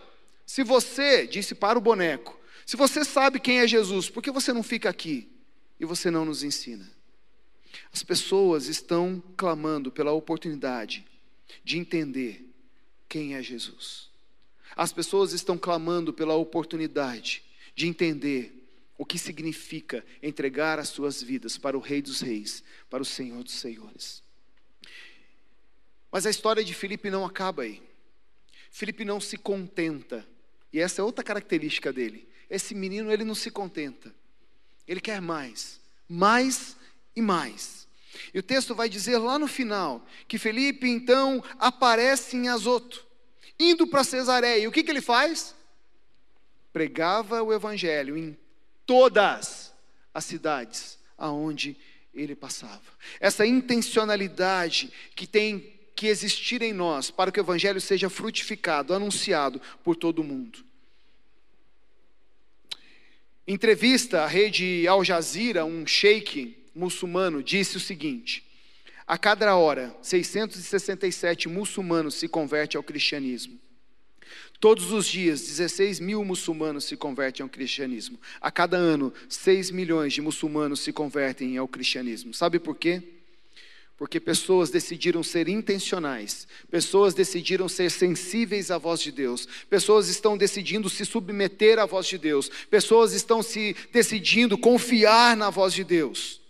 se 0.47 0.63
você, 0.63 1.27
disse 1.27 1.55
para 1.55 1.77
o 1.77 1.83
boneco, 1.83 2.39
se 2.65 2.77
você 2.77 3.05
sabe 3.05 3.41
quem 3.41 3.59
é 3.59 3.67
Jesus, 3.67 4.09
por 4.09 4.23
que 4.23 4.31
você 4.31 4.53
não 4.53 4.63
fica 4.63 4.89
aqui 4.89 5.29
e 5.79 5.85
você 5.85 6.11
não 6.11 6.25
nos 6.25 6.45
ensina? 6.45 6.89
As 7.93 8.03
pessoas 8.03 8.67
estão 8.67 9.23
clamando 9.37 9.91
pela 9.91 10.13
oportunidade 10.13 11.05
de 11.65 11.79
entender 11.79 12.49
quem 13.09 13.35
é 13.35 13.43
Jesus. 13.43 14.09
As 14.77 14.93
pessoas 14.93 15.33
estão 15.33 15.59
clamando 15.59 16.13
pela 16.13 16.35
oportunidade 16.35 17.43
de 17.75 17.89
entender 17.89 18.58
o 18.99 19.07
que 19.07 19.17
significa 19.17 20.05
entregar 20.21 20.81
as 20.81 20.89
suas 20.89 21.23
vidas 21.23 21.57
para 21.57 21.79
o 21.79 21.81
Rei 21.81 22.03
dos 22.03 22.21
Reis, 22.21 22.65
para 22.91 23.01
o 23.01 23.07
Senhor 23.07 23.45
dos 23.45 23.55
Senhores. 23.55 24.25
Mas 26.11 26.27
a 26.27 26.31
história 26.31 26.65
de 26.65 26.75
Filipe 26.75 27.09
não 27.09 27.25
acaba 27.25 27.63
aí. 27.63 27.81
Filipe 28.73 29.05
não 29.05 29.21
se 29.21 29.39
contenta. 29.39 30.27
E 30.73 30.81
essa 30.81 31.01
é 31.01 31.05
outra 31.05 31.23
característica 31.23 31.93
dele. 31.93 32.29
Esse 32.51 32.75
menino, 32.75 33.13
ele 33.13 33.25
não 33.25 33.37
se 33.37 33.53
contenta. 33.53 34.13
Ele 34.87 35.01
quer 35.01 35.21
mais, 35.21 35.81
mais 36.09 36.77
e 37.15 37.23
mais. 37.23 37.87
E 38.35 38.39
o 38.39 38.43
texto 38.43 38.75
vai 38.75 38.89
dizer 38.89 39.19
lá 39.19 39.39
no 39.39 39.47
final 39.47 40.05
que 40.27 40.39
Felipe 40.39 40.89
então 40.89 41.45
aparece 41.59 42.37
em 42.37 42.49
Azoto, 42.49 43.07
indo 43.61 43.87
para 43.87 44.03
Cesareia. 44.03 44.65
E 44.65 44.67
o 44.67 44.73
que, 44.73 44.83
que 44.83 44.91
ele 44.91 45.03
faz? 45.03 45.55
Pregava 46.73 47.43
o 47.43 47.53
evangelho 47.53 48.17
em 48.17 48.37
todas 48.89 49.71
as 50.15 50.25
cidades 50.25 50.99
aonde 51.19 51.77
ele 52.15 52.35
passava. 52.35 52.81
Essa 53.21 53.47
intencionalidade 53.47 54.91
que 55.15 55.27
tem 55.27 55.75
que 55.95 56.07
existir 56.07 56.63
em 56.63 56.73
nós 56.73 57.11
para 57.11 57.31
que 57.31 57.39
o 57.39 57.43
evangelho 57.43 57.83
seja 57.83 58.09
frutificado, 58.09 58.95
anunciado 58.95 59.61
por 59.85 59.95
todo 59.95 60.25
mundo. 60.25 60.65
Entrevista 63.47 64.23
à 64.23 64.27
rede 64.27 64.89
Al 64.89 65.05
Jazeera, 65.05 65.67
um 65.67 65.87
sheik 65.87 66.57
muçulmano 66.75 67.43
disse 67.43 67.77
o 67.77 67.81
seguinte: 67.81 68.43
a 69.07 69.19
cada 69.19 69.55
hora, 69.55 69.95
667 70.01 71.47
muçulmanos 71.47 72.15
se 72.15 72.27
convertem 72.27 72.79
ao 72.79 72.83
cristianismo. 72.83 73.59
Todos 74.61 74.91
os 74.91 75.07
dias, 75.07 75.41
16 75.43 76.01
mil 76.01 76.25
muçulmanos 76.25 76.85
se 76.85 76.97
convertem 76.97 77.45
ao 77.45 77.49
cristianismo. 77.49 78.19
A 78.41 78.51
cada 78.51 78.77
ano, 78.77 79.13
6 79.29 79.71
milhões 79.71 80.13
de 80.13 80.21
muçulmanos 80.21 80.81
se 80.81 80.93
convertem 80.93 81.57
ao 81.57 81.69
cristianismo. 81.69 82.35
Sabe 82.35 82.59
por 82.59 82.75
quê? 82.75 83.01
Porque 83.97 84.19
pessoas 84.19 84.69
decidiram 84.69 85.23
ser 85.23 85.49
intencionais, 85.49 86.49
pessoas 86.71 87.15
decidiram 87.15 87.69
ser 87.69 87.89
sensíveis 87.91 88.71
à 88.71 88.79
voz 88.79 89.01
de 89.01 89.13
Deus, 89.13 89.47
pessoas 89.71 90.09
estão 90.09 90.37
decidindo 90.37 90.89
se 90.89 91.05
submeter 91.05 91.79
à 91.79 91.87
voz 91.87 92.07
de 92.07 92.19
Deus, 92.19 92.49
pessoas 92.69 93.13
estão 93.13 93.43
se 93.43 93.77
decidindo 93.93 94.59
confiar 94.59 95.37
na 95.37 95.51
voz 95.51 95.73
de 95.73 95.85
Deus. 95.85 96.41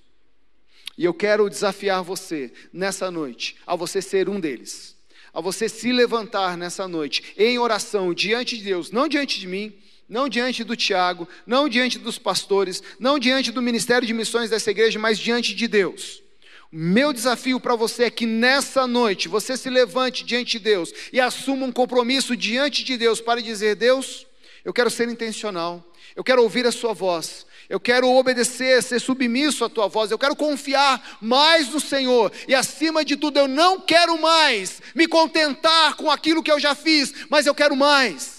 E 0.96 1.04
eu 1.04 1.12
quero 1.12 1.48
desafiar 1.48 2.02
você 2.02 2.52
nessa 2.72 3.10
noite, 3.10 3.56
a 3.66 3.76
você 3.76 4.00
ser 4.00 4.30
um 4.30 4.40
deles 4.40 4.97
a 5.32 5.40
você 5.40 5.68
se 5.68 5.92
levantar 5.92 6.56
nessa 6.56 6.88
noite 6.88 7.34
em 7.36 7.58
oração 7.58 8.14
diante 8.14 8.56
de 8.56 8.64
Deus, 8.64 8.90
não 8.90 9.08
diante 9.08 9.38
de 9.38 9.46
mim, 9.46 9.72
não 10.08 10.28
diante 10.28 10.64
do 10.64 10.74
Tiago, 10.74 11.28
não 11.46 11.68
diante 11.68 11.98
dos 11.98 12.18
pastores, 12.18 12.82
não 12.98 13.18
diante 13.18 13.52
do 13.52 13.60
ministério 13.60 14.06
de 14.06 14.14
missões 14.14 14.48
dessa 14.48 14.70
igreja, 14.70 14.98
mas 14.98 15.18
diante 15.18 15.54
de 15.54 15.68
Deus. 15.68 16.22
O 16.70 16.76
meu 16.76 17.12
desafio 17.12 17.58
para 17.58 17.74
você 17.74 18.04
é 18.04 18.10
que 18.10 18.26
nessa 18.26 18.86
noite 18.86 19.26
você 19.26 19.56
se 19.56 19.70
levante 19.70 20.24
diante 20.24 20.58
de 20.58 20.64
Deus 20.64 20.92
e 21.12 21.20
assuma 21.20 21.66
um 21.66 21.72
compromisso 21.72 22.36
diante 22.36 22.84
de 22.84 22.96
Deus 22.96 23.20
para 23.20 23.40
dizer: 23.40 23.74
Deus, 23.74 24.26
eu 24.64 24.72
quero 24.72 24.90
ser 24.90 25.08
intencional, 25.08 25.82
eu 26.14 26.22
quero 26.22 26.42
ouvir 26.42 26.66
a 26.66 26.72
Sua 26.72 26.92
voz, 26.92 27.46
eu 27.68 27.78
quero 27.78 28.08
obedecer, 28.08 28.82
ser 28.82 28.98
submisso 28.98 29.62
à 29.62 29.68
tua 29.68 29.88
voz. 29.88 30.10
Eu 30.10 30.18
quero 30.18 30.34
confiar 30.34 31.18
mais 31.20 31.68
no 31.68 31.78
Senhor. 31.78 32.32
E 32.46 32.54
acima 32.54 33.04
de 33.04 33.14
tudo, 33.14 33.38
eu 33.38 33.46
não 33.46 33.78
quero 33.78 34.18
mais 34.18 34.80
me 34.94 35.06
contentar 35.06 35.94
com 35.94 36.10
aquilo 36.10 36.42
que 36.42 36.50
eu 36.50 36.58
já 36.58 36.74
fiz, 36.74 37.12
mas 37.28 37.46
eu 37.46 37.54
quero 37.54 37.76
mais. 37.76 38.38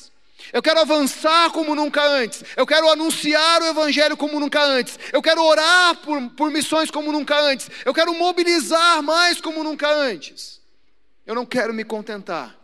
Eu 0.51 0.63
quero 0.63 0.79
avançar 0.79 1.51
como 1.51 1.75
nunca 1.75 2.03
antes. 2.03 2.43
Eu 2.57 2.65
quero 2.65 2.89
anunciar 2.89 3.61
o 3.61 3.67
Evangelho 3.67 4.17
como 4.17 4.39
nunca 4.39 4.63
antes. 4.63 4.97
Eu 5.13 5.21
quero 5.21 5.43
orar 5.43 5.97
por, 5.97 6.29
por 6.31 6.49
missões 6.49 6.89
como 6.89 7.11
nunca 7.11 7.39
antes. 7.39 7.69
Eu 7.85 7.93
quero 7.93 8.11
mobilizar 8.15 9.03
mais 9.03 9.39
como 9.39 9.63
nunca 9.63 9.93
antes. 9.93 10.59
Eu 11.23 11.35
não 11.35 11.45
quero 11.45 11.71
me 11.71 11.83
contentar. 11.83 12.57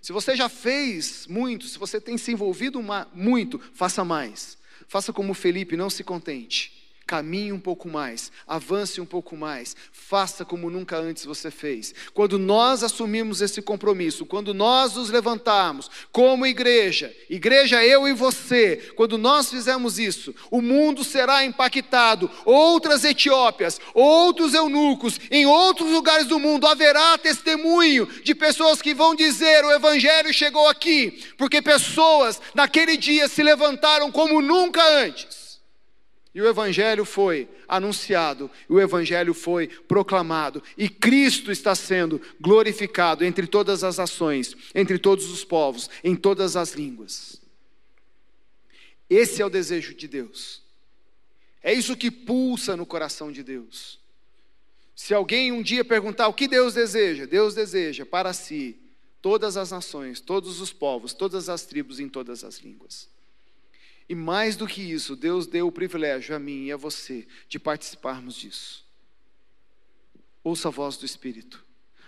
Se 0.00 0.12
você 0.12 0.36
já 0.36 0.48
fez 0.48 1.26
muito, 1.26 1.66
se 1.66 1.76
você 1.76 2.00
tem 2.00 2.16
se 2.16 2.30
envolvido 2.30 2.80
muito, 3.12 3.60
faça 3.74 4.04
mais. 4.04 4.56
Faça 4.94 5.12
como 5.12 5.34
Felipe, 5.34 5.76
não 5.76 5.90
se 5.90 6.04
contente. 6.04 6.72
Caminhe 7.06 7.52
um 7.52 7.60
pouco 7.60 7.86
mais, 7.86 8.32
avance 8.46 8.98
um 8.98 9.04
pouco 9.04 9.36
mais, 9.36 9.76
faça 9.92 10.42
como 10.42 10.70
nunca 10.70 10.96
antes 10.96 11.26
você 11.26 11.50
fez. 11.50 11.94
Quando 12.14 12.38
nós 12.38 12.82
assumimos 12.82 13.42
esse 13.42 13.60
compromisso, 13.60 14.24
quando 14.24 14.54
nós 14.54 14.94
nos 14.94 15.10
levantarmos 15.10 15.90
como 16.10 16.46
igreja, 16.46 17.14
igreja 17.28 17.84
eu 17.84 18.08
e 18.08 18.14
você, 18.14 18.92
quando 18.96 19.18
nós 19.18 19.50
fizermos 19.50 19.98
isso, 19.98 20.34
o 20.50 20.62
mundo 20.62 21.04
será 21.04 21.44
impactado. 21.44 22.30
Outras 22.44 23.04
Etiópias, 23.04 23.78
outros 23.92 24.54
eunucos, 24.54 25.20
em 25.30 25.44
outros 25.44 25.90
lugares 25.90 26.26
do 26.26 26.38
mundo 26.38 26.66
haverá 26.66 27.18
testemunho 27.18 28.06
de 28.22 28.34
pessoas 28.34 28.80
que 28.80 28.94
vão 28.94 29.14
dizer: 29.14 29.62
o 29.62 29.72
Evangelho 29.72 30.32
chegou 30.32 30.66
aqui, 30.68 31.22
porque 31.36 31.60
pessoas 31.60 32.40
naquele 32.54 32.96
dia 32.96 33.28
se 33.28 33.42
levantaram 33.42 34.10
como 34.10 34.40
nunca 34.40 34.82
antes 34.82 35.43
E 36.34 36.40
o 36.40 36.48
Evangelho 36.48 37.04
foi 37.04 37.48
anunciado, 37.68 38.50
o 38.68 38.80
Evangelho 38.80 39.32
foi 39.32 39.68
proclamado, 39.68 40.60
e 40.76 40.88
Cristo 40.88 41.52
está 41.52 41.76
sendo 41.76 42.20
glorificado 42.40 43.24
entre 43.24 43.46
todas 43.46 43.84
as 43.84 44.00
ações, 44.00 44.56
entre 44.74 44.98
todos 44.98 45.30
os 45.30 45.44
povos, 45.44 45.88
em 46.02 46.16
todas 46.16 46.56
as 46.56 46.72
línguas. 46.72 47.40
Esse 49.08 49.40
é 49.40 49.46
o 49.46 49.50
desejo 49.50 49.94
de 49.94 50.08
Deus, 50.08 50.60
é 51.62 51.72
isso 51.72 51.96
que 51.96 52.10
pulsa 52.10 52.76
no 52.76 52.84
coração 52.84 53.30
de 53.30 53.42
Deus. 53.42 54.00
Se 54.94 55.14
alguém 55.14 55.52
um 55.52 55.62
dia 55.62 55.84
perguntar 55.84 56.28
o 56.28 56.34
que 56.34 56.48
Deus 56.48 56.74
deseja, 56.74 57.26
Deus 57.26 57.54
deseja 57.54 58.04
para 58.04 58.32
si 58.32 58.76
todas 59.22 59.56
as 59.56 59.70
nações, 59.70 60.20
todos 60.20 60.60
os 60.60 60.72
povos, 60.72 61.14
todas 61.14 61.48
as 61.48 61.64
tribos, 61.64 61.98
em 61.98 62.08
todas 62.08 62.44
as 62.44 62.58
línguas. 62.58 63.08
E 64.08 64.14
mais 64.14 64.56
do 64.56 64.66
que 64.66 64.82
isso, 64.82 65.16
Deus 65.16 65.46
deu 65.46 65.66
o 65.66 65.72
privilégio 65.72 66.36
a 66.36 66.38
mim 66.38 66.64
e 66.64 66.72
a 66.72 66.76
você 66.76 67.26
de 67.48 67.58
participarmos 67.58 68.34
disso. 68.36 68.84
Ouça 70.42 70.68
a 70.68 70.70
voz 70.70 70.96
do 70.98 71.06
Espírito, 71.06 71.64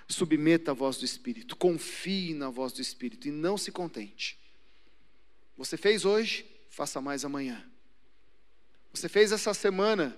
submeta 0.06 0.72
a 0.72 0.74
voz 0.74 0.98
do 0.98 1.04
Espírito, 1.04 1.56
confie 1.56 2.34
na 2.34 2.50
voz 2.50 2.72
do 2.72 2.82
Espírito 2.82 3.28
e 3.28 3.30
não 3.30 3.56
se 3.56 3.72
contente. 3.72 4.38
Você 5.56 5.78
fez 5.78 6.04
hoje, 6.04 6.44
faça 6.68 7.00
mais 7.00 7.24
amanhã. 7.24 7.66
Você 8.92 9.08
fez 9.08 9.32
essa 9.32 9.54
semana, 9.54 10.14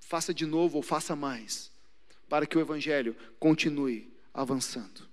faça 0.00 0.34
de 0.34 0.44
novo 0.44 0.76
ou 0.76 0.82
faça 0.82 1.14
mais, 1.14 1.70
para 2.28 2.46
que 2.46 2.58
o 2.58 2.60
Evangelho 2.60 3.16
continue 3.38 4.12
avançando. 4.34 5.08